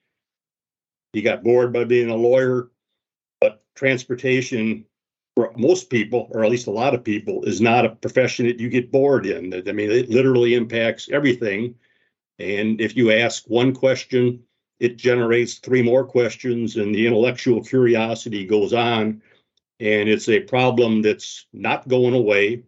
he 1.12 1.22
got 1.22 1.42
bored 1.42 1.72
by 1.72 1.84
being 1.84 2.10
a 2.10 2.16
lawyer. 2.16 2.70
But 3.40 3.64
transportation, 3.74 4.84
for 5.34 5.52
most 5.56 5.88
people, 5.90 6.28
or 6.32 6.44
at 6.44 6.50
least 6.50 6.66
a 6.66 6.70
lot 6.70 6.94
of 6.94 7.04
people, 7.04 7.44
is 7.44 7.60
not 7.60 7.86
a 7.86 7.90
profession 7.96 8.46
that 8.46 8.60
you 8.60 8.68
get 8.68 8.92
bored 8.92 9.26
in. 9.26 9.54
I 9.66 9.72
mean, 9.72 9.90
it 9.90 10.10
literally 10.10 10.54
impacts 10.54 11.08
everything. 11.10 11.74
And 12.38 12.80
if 12.80 12.96
you 12.96 13.12
ask 13.12 13.44
one 13.46 13.72
question, 13.74 14.42
it 14.80 14.96
generates 14.96 15.54
three 15.58 15.82
more 15.82 16.04
questions, 16.04 16.76
and 16.76 16.94
the 16.94 17.06
intellectual 17.06 17.62
curiosity 17.62 18.44
goes 18.44 18.72
on 18.72 19.22
And 19.82 20.08
it's 20.08 20.28
a 20.28 20.38
problem 20.38 21.02
that's 21.02 21.46
not 21.52 21.88
going 21.88 22.14
away. 22.14 22.62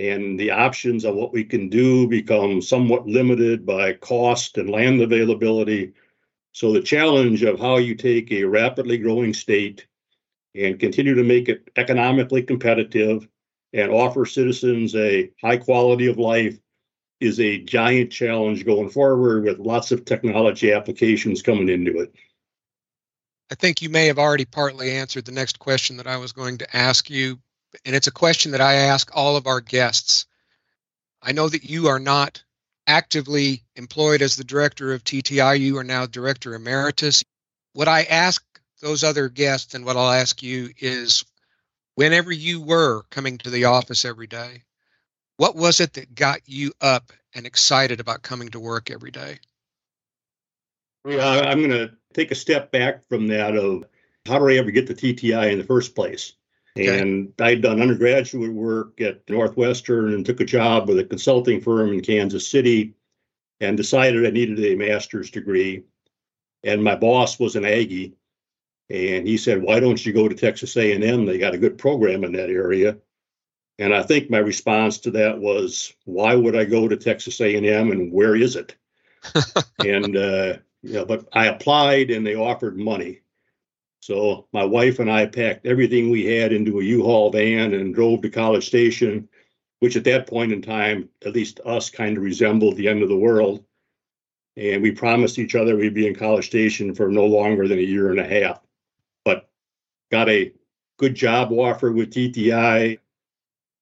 And 0.00 0.38
the 0.38 0.50
options 0.50 1.04
of 1.04 1.14
what 1.14 1.32
we 1.32 1.44
can 1.44 1.68
do 1.68 2.08
become 2.08 2.60
somewhat 2.60 3.06
limited 3.06 3.64
by 3.64 3.92
cost 3.92 4.58
and 4.58 4.68
land 4.68 5.00
availability. 5.00 5.92
So 6.50 6.72
the 6.72 6.82
challenge 6.82 7.44
of 7.44 7.60
how 7.60 7.76
you 7.76 7.94
take 7.94 8.32
a 8.32 8.42
rapidly 8.42 8.98
growing 8.98 9.32
state 9.32 9.86
and 10.54 10.78
continue 10.78 11.14
to 11.14 11.24
make 11.24 11.48
it 11.48 11.68
economically 11.76 12.42
competitive 12.42 13.26
and 13.72 13.90
offer 13.90 14.24
citizens 14.24 14.94
a 14.94 15.30
high 15.40 15.56
quality 15.56 16.06
of 16.06 16.18
life 16.18 16.58
is 17.20 17.40
a 17.40 17.58
giant 17.58 18.12
challenge 18.12 18.64
going 18.64 18.88
forward 18.88 19.44
with 19.44 19.58
lots 19.58 19.90
of 19.90 20.04
technology 20.04 20.72
applications 20.72 21.42
coming 21.42 21.68
into 21.68 21.98
it. 22.00 22.14
I 23.50 23.56
think 23.56 23.82
you 23.82 23.88
may 23.88 24.06
have 24.06 24.18
already 24.18 24.44
partly 24.44 24.92
answered 24.92 25.24
the 25.24 25.32
next 25.32 25.58
question 25.58 25.96
that 25.98 26.06
I 26.06 26.16
was 26.16 26.32
going 26.32 26.58
to 26.58 26.76
ask 26.76 27.10
you, 27.10 27.38
and 27.84 27.94
it's 27.94 28.06
a 28.06 28.12
question 28.12 28.52
that 28.52 28.60
I 28.60 28.74
ask 28.74 29.10
all 29.14 29.36
of 29.36 29.46
our 29.46 29.60
guests. 29.60 30.26
I 31.22 31.32
know 31.32 31.48
that 31.48 31.64
you 31.64 31.88
are 31.88 31.98
not 31.98 32.42
actively 32.86 33.62
employed 33.76 34.22
as 34.22 34.36
the 34.36 34.44
director 34.44 34.92
of 34.92 35.04
TTI, 35.04 35.58
you 35.58 35.78
are 35.78 35.84
now 35.84 36.06
director 36.06 36.54
emeritus. 36.54 37.24
What 37.72 37.88
I 37.88 38.02
ask 38.04 38.44
those 38.84 39.02
other 39.02 39.28
guests 39.28 39.74
and 39.74 39.84
what 39.84 39.96
I'll 39.96 40.12
ask 40.12 40.42
you 40.42 40.68
is 40.78 41.24
whenever 41.94 42.30
you 42.30 42.60
were 42.60 43.04
coming 43.10 43.38
to 43.38 43.50
the 43.50 43.64
office 43.64 44.04
every 44.04 44.26
day, 44.26 44.62
what 45.38 45.56
was 45.56 45.80
it 45.80 45.94
that 45.94 46.14
got 46.14 46.40
you 46.44 46.70
up 46.82 47.10
and 47.34 47.46
excited 47.46 47.98
about 47.98 48.22
coming 48.22 48.50
to 48.50 48.60
work 48.60 48.90
every 48.90 49.10
day? 49.10 49.38
Yeah, 51.06 51.26
I'm 51.26 51.58
going 51.58 51.70
to 51.70 51.92
take 52.12 52.30
a 52.30 52.36
step 52.36 52.70
back 52.70 53.08
from 53.08 53.26
that 53.28 53.56
of 53.56 53.84
how 54.26 54.38
did 54.38 54.54
I 54.54 54.58
ever 54.58 54.70
get 54.70 54.86
to 54.88 54.94
TTI 54.94 55.50
in 55.50 55.58
the 55.58 55.64
first 55.64 55.94
place? 55.94 56.34
Okay. 56.78 57.00
And 57.00 57.32
I'd 57.40 57.62
done 57.62 57.80
undergraduate 57.80 58.52
work 58.52 59.00
at 59.00 59.22
Northwestern 59.30 60.12
and 60.12 60.26
took 60.26 60.40
a 60.40 60.44
job 60.44 60.88
with 60.88 60.98
a 60.98 61.04
consulting 61.04 61.60
firm 61.60 61.92
in 61.92 62.00
Kansas 62.02 62.50
City 62.50 62.94
and 63.60 63.76
decided 63.76 64.26
I 64.26 64.30
needed 64.30 64.58
a 64.60 64.74
master's 64.74 65.30
degree. 65.30 65.84
And 66.64 66.82
my 66.82 66.96
boss 66.96 67.38
was 67.38 67.56
an 67.56 67.64
Aggie. 67.64 68.16
And 68.90 69.26
he 69.26 69.36
said, 69.36 69.62
why 69.62 69.80
don't 69.80 70.04
you 70.04 70.12
go 70.12 70.28
to 70.28 70.34
Texas 70.34 70.76
A&M? 70.76 71.24
They 71.24 71.38
got 71.38 71.54
a 71.54 71.58
good 71.58 71.78
program 71.78 72.22
in 72.24 72.32
that 72.32 72.50
area. 72.50 72.98
And 73.78 73.94
I 73.94 74.02
think 74.02 74.30
my 74.30 74.38
response 74.38 74.98
to 74.98 75.10
that 75.12 75.38
was, 75.38 75.92
why 76.04 76.34
would 76.34 76.54
I 76.54 76.64
go 76.64 76.86
to 76.86 76.96
Texas 76.96 77.40
A&M 77.40 77.90
and 77.90 78.12
where 78.12 78.36
is 78.36 78.56
it? 78.56 78.76
and 79.84 80.16
uh, 80.16 80.58
yeah, 80.82 81.04
but 81.04 81.26
I 81.32 81.46
applied 81.46 82.10
and 82.10 82.26
they 82.26 82.36
offered 82.36 82.76
money. 82.76 83.20
So 84.00 84.46
my 84.52 84.64
wife 84.64 84.98
and 84.98 85.10
I 85.10 85.24
packed 85.24 85.66
everything 85.66 86.10
we 86.10 86.26
had 86.26 86.52
into 86.52 86.78
a 86.78 86.84
U-Haul 86.84 87.30
van 87.30 87.72
and 87.72 87.94
drove 87.94 88.20
to 88.20 88.28
College 88.28 88.66
Station, 88.66 89.28
which 89.80 89.96
at 89.96 90.04
that 90.04 90.26
point 90.26 90.52
in 90.52 90.60
time, 90.60 91.08
at 91.24 91.32
least 91.32 91.60
us, 91.64 91.88
kind 91.88 92.18
of 92.18 92.22
resembled 92.22 92.76
the 92.76 92.86
end 92.86 93.02
of 93.02 93.08
the 93.08 93.16
world. 93.16 93.64
And 94.58 94.82
we 94.82 94.92
promised 94.92 95.38
each 95.38 95.54
other 95.54 95.76
we'd 95.76 95.94
be 95.94 96.06
in 96.06 96.14
College 96.14 96.46
Station 96.46 96.94
for 96.94 97.08
no 97.08 97.24
longer 97.24 97.66
than 97.66 97.78
a 97.78 97.82
year 97.82 98.10
and 98.10 98.20
a 98.20 98.28
half. 98.28 98.60
Got 100.14 100.28
a 100.28 100.52
good 100.96 101.16
job 101.16 101.50
offer 101.50 101.90
with 101.90 102.12
TTI. 102.12 103.00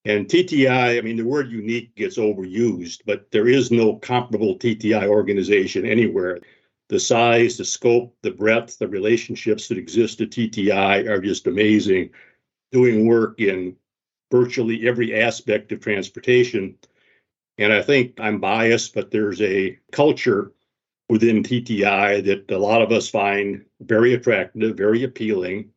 And 0.06 0.26
TTI, 0.26 0.96
I 0.96 1.02
mean, 1.02 1.18
the 1.18 1.26
word 1.26 1.50
unique 1.50 1.94
gets 1.94 2.16
overused, 2.16 3.02
but 3.04 3.30
there 3.32 3.48
is 3.48 3.70
no 3.70 3.96
comparable 3.96 4.56
TTI 4.58 5.08
organization 5.08 5.84
anywhere 5.84 6.40
the 6.88 6.98
size, 6.98 7.58
the 7.58 7.66
scope, 7.66 8.16
the 8.22 8.30
breadth, 8.30 8.78
the 8.78 8.88
relationships 8.88 9.68
that 9.68 9.76
exist 9.76 10.22
at 10.22 10.30
TTI 10.30 11.06
are 11.06 11.20
just 11.20 11.46
amazing. 11.46 12.08
Doing 12.70 13.06
work 13.06 13.38
in 13.38 13.76
virtually 14.30 14.88
every 14.88 15.14
aspect 15.20 15.70
of 15.70 15.80
transportation. 15.80 16.78
And 17.58 17.74
I 17.74 17.82
think 17.82 18.18
I'm 18.18 18.40
biased, 18.40 18.94
but 18.94 19.10
there's 19.10 19.42
a 19.42 19.78
culture 19.90 20.52
within 21.10 21.42
TTI 21.42 22.24
that 22.24 22.50
a 22.50 22.56
lot 22.56 22.80
of 22.80 22.90
us 22.90 23.10
find 23.10 23.66
very 23.82 24.14
attractive, 24.14 24.78
very 24.78 25.04
appealing. 25.04 25.68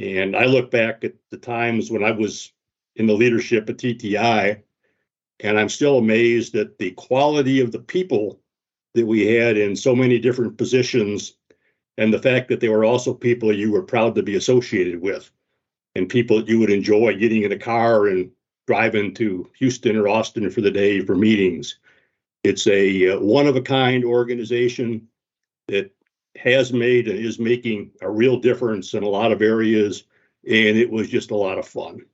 And 0.00 0.34
I 0.34 0.46
look 0.46 0.70
back 0.70 1.04
at 1.04 1.14
the 1.30 1.36
times 1.36 1.90
when 1.90 2.02
I 2.02 2.10
was 2.10 2.52
in 2.96 3.06
the 3.06 3.12
leadership 3.12 3.68
at 3.68 3.76
TTI, 3.76 4.62
and 5.40 5.58
I'm 5.58 5.68
still 5.68 5.98
amazed 5.98 6.56
at 6.56 6.78
the 6.78 6.92
quality 6.92 7.60
of 7.60 7.70
the 7.70 7.80
people 7.80 8.40
that 8.94 9.06
we 9.06 9.26
had 9.26 9.58
in 9.58 9.76
so 9.76 9.94
many 9.94 10.18
different 10.18 10.56
positions 10.56 11.34
and 11.98 12.12
the 12.12 12.18
fact 12.18 12.48
that 12.48 12.60
they 12.60 12.68
were 12.70 12.84
also 12.84 13.12
people 13.12 13.54
you 13.54 13.70
were 13.70 13.82
proud 13.82 14.14
to 14.14 14.22
be 14.22 14.36
associated 14.36 15.00
with 15.02 15.30
and 15.94 16.08
people 16.08 16.38
that 16.38 16.48
you 16.48 16.58
would 16.58 16.70
enjoy 16.70 17.14
getting 17.16 17.42
in 17.42 17.52
a 17.52 17.58
car 17.58 18.06
and 18.06 18.30
driving 18.66 19.12
to 19.14 19.50
Houston 19.58 19.96
or 19.96 20.08
Austin 20.08 20.50
for 20.50 20.62
the 20.62 20.70
day 20.70 21.00
for 21.00 21.14
meetings. 21.14 21.78
It's 22.42 22.66
a 22.66 23.10
uh, 23.10 23.20
one 23.20 23.46
of 23.46 23.56
a 23.56 23.62
kind 23.62 24.04
organization 24.04 25.08
that 25.68 25.92
has 26.36 26.72
made 26.72 27.08
and 27.08 27.18
is 27.18 27.38
making 27.38 27.90
a 28.00 28.10
real 28.10 28.38
difference 28.38 28.94
in 28.94 29.02
a 29.02 29.08
lot 29.08 29.32
of 29.32 29.42
areas. 29.42 30.04
And 30.46 30.76
it 30.76 30.90
was 30.90 31.08
just 31.08 31.30
a 31.30 31.36
lot 31.36 31.58
of 31.58 31.66
fun. 31.66 32.04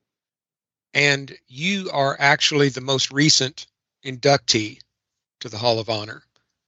And 0.95 1.37
you 1.49 1.91
are 1.93 2.17
actually 2.19 2.71
the 2.71 2.81
most 2.81 3.13
recent 3.13 3.67
inductee 4.05 4.81
to 5.41 5.49
the 5.49 5.59
Hall 5.59 5.79
of 5.79 5.91
Honor. 5.91 6.23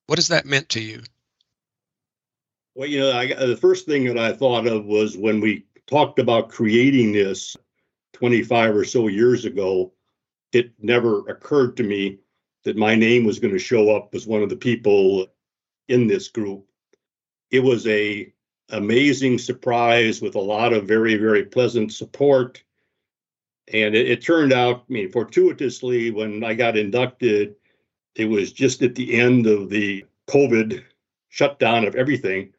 What 0.06 0.18
has 0.18 0.28
that 0.28 0.46
meant 0.46 0.68
to 0.70 0.80
you? 0.80 1.02
Well, 2.74 2.88
you 2.88 3.00
know, 3.00 3.12
I, 3.12 3.26
the 3.26 3.56
first 3.56 3.86
thing 3.86 4.04
that 4.04 4.18
I 4.18 4.32
thought 4.32 4.66
of 4.66 4.84
was 4.84 5.16
when 5.16 5.40
we 5.40 5.66
talked 5.88 6.18
about 6.18 6.50
creating 6.50 7.12
this 7.12 7.56
25 8.12 8.76
or 8.76 8.84
so 8.84 9.08
years 9.08 9.44
ago, 9.44 9.92
it 10.52 10.72
never 10.78 11.28
occurred 11.28 11.76
to 11.78 11.82
me 11.82 12.18
that 12.64 12.76
my 12.76 12.94
name 12.94 13.24
was 13.24 13.38
going 13.38 13.52
to 13.52 13.58
show 13.58 13.96
up 13.96 14.14
as 14.14 14.26
one 14.26 14.42
of 14.42 14.48
the 14.48 14.56
people 14.56 15.26
in 15.88 16.06
this 16.06 16.28
group. 16.28 16.67
It 17.50 17.60
was 17.60 17.86
a 17.86 18.32
amazing 18.70 19.38
surprise 19.38 20.20
with 20.20 20.34
a 20.34 20.40
lot 20.40 20.72
of 20.72 20.86
very, 20.86 21.16
very 21.16 21.44
pleasant 21.44 21.92
support. 21.92 22.62
And 23.72 23.94
it, 23.94 24.08
it 24.08 24.22
turned 24.22 24.52
out, 24.52 24.84
I 24.88 24.92
mean, 24.92 25.10
fortuitously, 25.10 26.10
when 26.10 26.44
I 26.44 26.54
got 26.54 26.76
inducted, 26.76 27.54
it 28.14 28.26
was 28.26 28.52
just 28.52 28.82
at 28.82 28.94
the 28.94 29.18
end 29.18 29.46
of 29.46 29.70
the 29.70 30.04
COVID 30.28 30.82
shutdown 31.28 31.86
of 31.86 31.94
everything. 31.94 32.52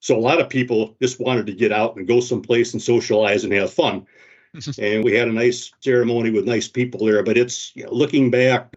So 0.00 0.16
a 0.16 0.20
lot 0.20 0.40
of 0.40 0.48
people 0.48 0.96
just 1.00 1.20
wanted 1.20 1.46
to 1.46 1.52
get 1.52 1.72
out 1.72 1.96
and 1.96 2.08
go 2.08 2.20
someplace 2.20 2.72
and 2.72 2.82
socialize 2.82 3.44
and 3.44 3.52
have 3.52 3.72
fun. 3.72 4.06
and 4.78 5.04
we 5.04 5.14
had 5.14 5.28
a 5.28 5.32
nice 5.32 5.72
ceremony 5.80 6.30
with 6.30 6.44
nice 6.44 6.68
people 6.68 7.06
there. 7.06 7.22
But 7.22 7.38
it's 7.38 7.74
you 7.76 7.84
know, 7.84 7.92
looking 7.92 8.30
back, 8.30 8.76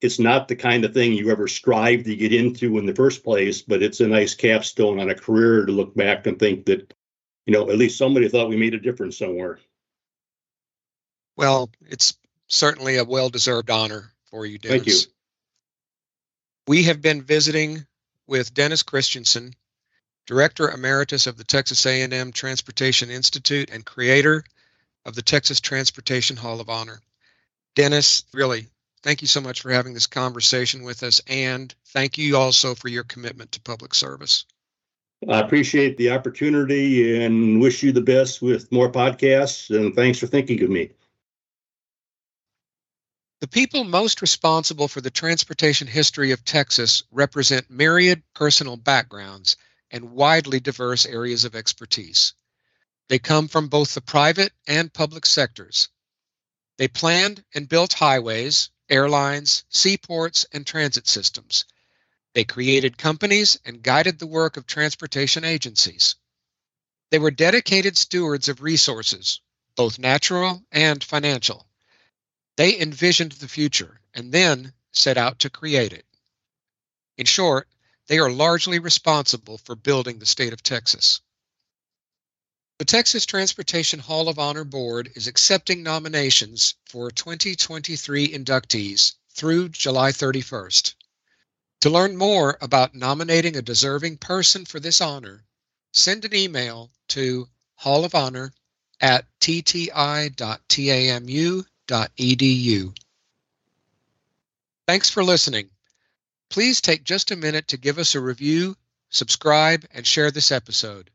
it's 0.00 0.18
not 0.18 0.48
the 0.48 0.56
kind 0.56 0.84
of 0.84 0.94
thing 0.94 1.12
you 1.12 1.30
ever 1.30 1.48
strive 1.48 2.04
to 2.04 2.16
get 2.16 2.32
into 2.32 2.78
in 2.78 2.86
the 2.86 2.94
first 2.94 3.24
place, 3.24 3.62
but 3.62 3.82
it's 3.82 4.00
a 4.00 4.06
nice 4.06 4.34
capstone 4.34 5.00
on 5.00 5.10
a 5.10 5.14
career 5.14 5.66
to 5.66 5.72
look 5.72 5.94
back 5.94 6.26
and 6.26 6.38
think 6.38 6.66
that, 6.66 6.94
you 7.46 7.52
know, 7.52 7.68
at 7.68 7.78
least 7.78 7.98
somebody 7.98 8.28
thought 8.28 8.48
we 8.48 8.56
made 8.56 8.74
a 8.74 8.80
difference 8.80 9.18
somewhere. 9.18 9.58
Well, 11.36 11.70
it's 11.88 12.16
certainly 12.46 12.96
a 12.96 13.04
well 13.04 13.28
deserved 13.28 13.70
honor 13.70 14.12
for 14.30 14.46
you, 14.46 14.58
Dennis. 14.58 14.84
Thank 14.84 14.86
you. 14.86 15.12
We 16.68 16.82
have 16.84 17.00
been 17.00 17.22
visiting 17.22 17.86
with 18.26 18.54
Dennis 18.54 18.82
Christiansen, 18.82 19.54
Director 20.26 20.70
Emeritus 20.70 21.26
of 21.26 21.36
the 21.36 21.44
Texas 21.44 21.86
A&M 21.86 22.32
Transportation 22.32 23.10
Institute 23.10 23.70
and 23.70 23.84
creator 23.84 24.44
of 25.06 25.14
the 25.14 25.22
Texas 25.22 25.60
Transportation 25.60 26.36
Hall 26.36 26.60
of 26.60 26.68
Honor. 26.68 27.00
Dennis, 27.74 28.24
really, 28.34 28.66
thank 29.02 29.22
you 29.22 29.28
so 29.28 29.40
much 29.40 29.62
for 29.62 29.70
having 29.70 29.94
this 29.94 30.06
conversation 30.06 30.82
with 30.82 31.02
us, 31.02 31.20
and 31.26 31.74
thank 31.86 32.18
you 32.18 32.36
also 32.36 32.74
for 32.74 32.88
your 32.88 33.04
commitment 33.04 33.52
to 33.52 33.60
public 33.60 33.94
service. 33.94 34.44
I 35.28 35.40
appreciate 35.40 35.96
the 35.96 36.10
opportunity 36.10 37.24
and 37.24 37.60
wish 37.60 37.82
you 37.82 37.92
the 37.92 38.00
best 38.00 38.40
with 38.40 38.70
more 38.70 38.90
podcasts, 38.90 39.74
and 39.74 39.94
thanks 39.94 40.18
for 40.18 40.26
thinking 40.26 40.62
of 40.62 40.70
me. 40.70 40.90
The 43.40 43.48
people 43.48 43.84
most 43.84 44.20
responsible 44.20 44.88
for 44.88 45.00
the 45.00 45.10
transportation 45.10 45.86
history 45.86 46.32
of 46.32 46.44
Texas 46.44 47.04
represent 47.12 47.70
myriad 47.70 48.22
personal 48.34 48.76
backgrounds 48.76 49.56
and 49.90 50.10
widely 50.10 50.60
diverse 50.60 51.06
areas 51.06 51.44
of 51.44 51.54
expertise. 51.54 52.34
They 53.08 53.18
come 53.18 53.48
from 53.48 53.68
both 53.68 53.94
the 53.94 54.00
private 54.00 54.52
and 54.66 54.92
public 54.92 55.24
sectors. 55.24 55.88
They 56.78 56.88
planned 56.88 57.42
and 57.54 57.68
built 57.68 57.92
highways, 57.92 58.70
airlines, 58.90 59.64
seaports, 59.68 60.46
and 60.52 60.66
transit 60.66 61.06
systems. 61.06 61.64
They 62.34 62.44
created 62.44 62.98
companies 62.98 63.58
and 63.64 63.82
guided 63.82 64.18
the 64.18 64.26
work 64.26 64.56
of 64.56 64.66
transportation 64.66 65.44
agencies. 65.44 66.14
They 67.10 67.18
were 67.18 67.30
dedicated 67.30 67.96
stewards 67.96 68.48
of 68.48 68.62
resources, 68.62 69.40
both 69.76 69.98
natural 69.98 70.62
and 70.70 71.02
financial. 71.02 71.66
They 72.56 72.78
envisioned 72.78 73.32
the 73.32 73.48
future 73.48 74.00
and 74.14 74.32
then 74.32 74.72
set 74.92 75.16
out 75.16 75.38
to 75.40 75.50
create 75.50 75.92
it. 75.92 76.04
In 77.16 77.26
short, 77.26 77.68
they 78.08 78.18
are 78.18 78.30
largely 78.30 78.78
responsible 78.78 79.58
for 79.58 79.74
building 79.74 80.18
the 80.18 80.26
state 80.26 80.52
of 80.52 80.62
Texas. 80.62 81.20
The 82.78 82.84
Texas 82.84 83.26
Transportation 83.26 83.98
Hall 83.98 84.28
of 84.28 84.38
Honor 84.38 84.62
Board 84.62 85.10
is 85.16 85.26
accepting 85.26 85.82
nominations 85.82 86.76
for 86.84 87.10
2023 87.10 88.28
inductees 88.28 89.14
through 89.32 89.70
July 89.70 90.12
31st. 90.12 90.94
To 91.80 91.90
learn 91.90 92.16
more 92.16 92.56
about 92.60 92.94
nominating 92.94 93.56
a 93.56 93.62
deserving 93.62 94.18
person 94.18 94.64
for 94.64 94.78
this 94.78 95.00
honor, 95.00 95.44
send 95.92 96.24
an 96.24 96.36
email 96.36 96.92
to 97.08 97.48
Hall 97.74 98.04
of 98.04 98.14
Honor 98.14 98.52
at 99.00 99.26
tti.tamu.edu. 99.40 99.96
Thanks 104.86 105.10
for 105.10 105.24
listening. 105.24 105.70
Please 106.48 106.80
take 106.80 107.02
just 107.02 107.32
a 107.32 107.36
minute 107.36 107.66
to 107.68 107.76
give 107.76 107.98
us 107.98 108.14
a 108.14 108.20
review, 108.20 108.76
subscribe, 109.10 109.84
and 109.90 110.06
share 110.06 110.30
this 110.30 110.52
episode. 110.52 111.10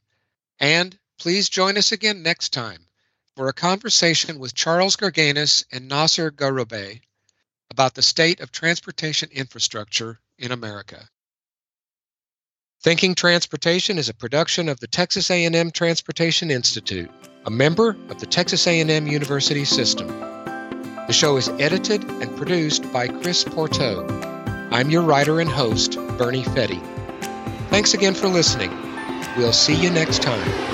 And 0.60 1.00
Please 1.24 1.48
join 1.48 1.78
us 1.78 1.94
again 1.94 2.22
next 2.22 2.52
time 2.52 2.86
for 3.38 3.48
a 3.48 3.54
conversation 3.54 4.40
with 4.40 4.54
Charles 4.54 4.98
Gurganus 4.98 5.64
and 5.72 5.88
Nasir 5.88 6.30
Gharaibeh 6.32 7.00
about 7.72 7.94
the 7.94 8.02
state 8.02 8.42
of 8.42 8.52
transportation 8.52 9.30
infrastructure 9.32 10.20
in 10.38 10.52
America. 10.52 11.08
Thinking 12.82 13.16
Transportation 13.16 13.98
is 13.98 14.10
a 14.10 14.14
production 14.14 14.68
of 14.68 14.82
the 14.82 14.88
Texas 14.88 15.32
A&M 15.32 15.72
Transportation 15.72 16.52
Institute, 16.52 17.10
a 17.46 17.50
member 17.50 17.96
of 18.10 18.20
the 18.20 18.26
Texas 18.26 18.68
A&M 18.68 19.08
University 19.08 19.64
System. 19.64 20.08
The 20.10 21.14
show 21.14 21.38
is 21.38 21.48
edited 21.48 22.04
and 22.04 22.36
produced 22.36 22.92
by 22.92 23.08
Chris 23.08 23.46
Pourteau. 23.46 24.06
I'm 24.74 24.90
your 24.90 25.04
writer 25.04 25.40
and 25.40 25.50
host, 25.50 25.96
Bernie 26.18 26.44
Fette. 26.44 26.84
Thanks 27.70 27.94
again 27.94 28.14
for 28.14 28.28
listening. 28.28 28.72
We'll 29.38 29.54
see 29.54 29.74
you 29.74 29.90
next 29.90 30.22
time. 30.22 30.73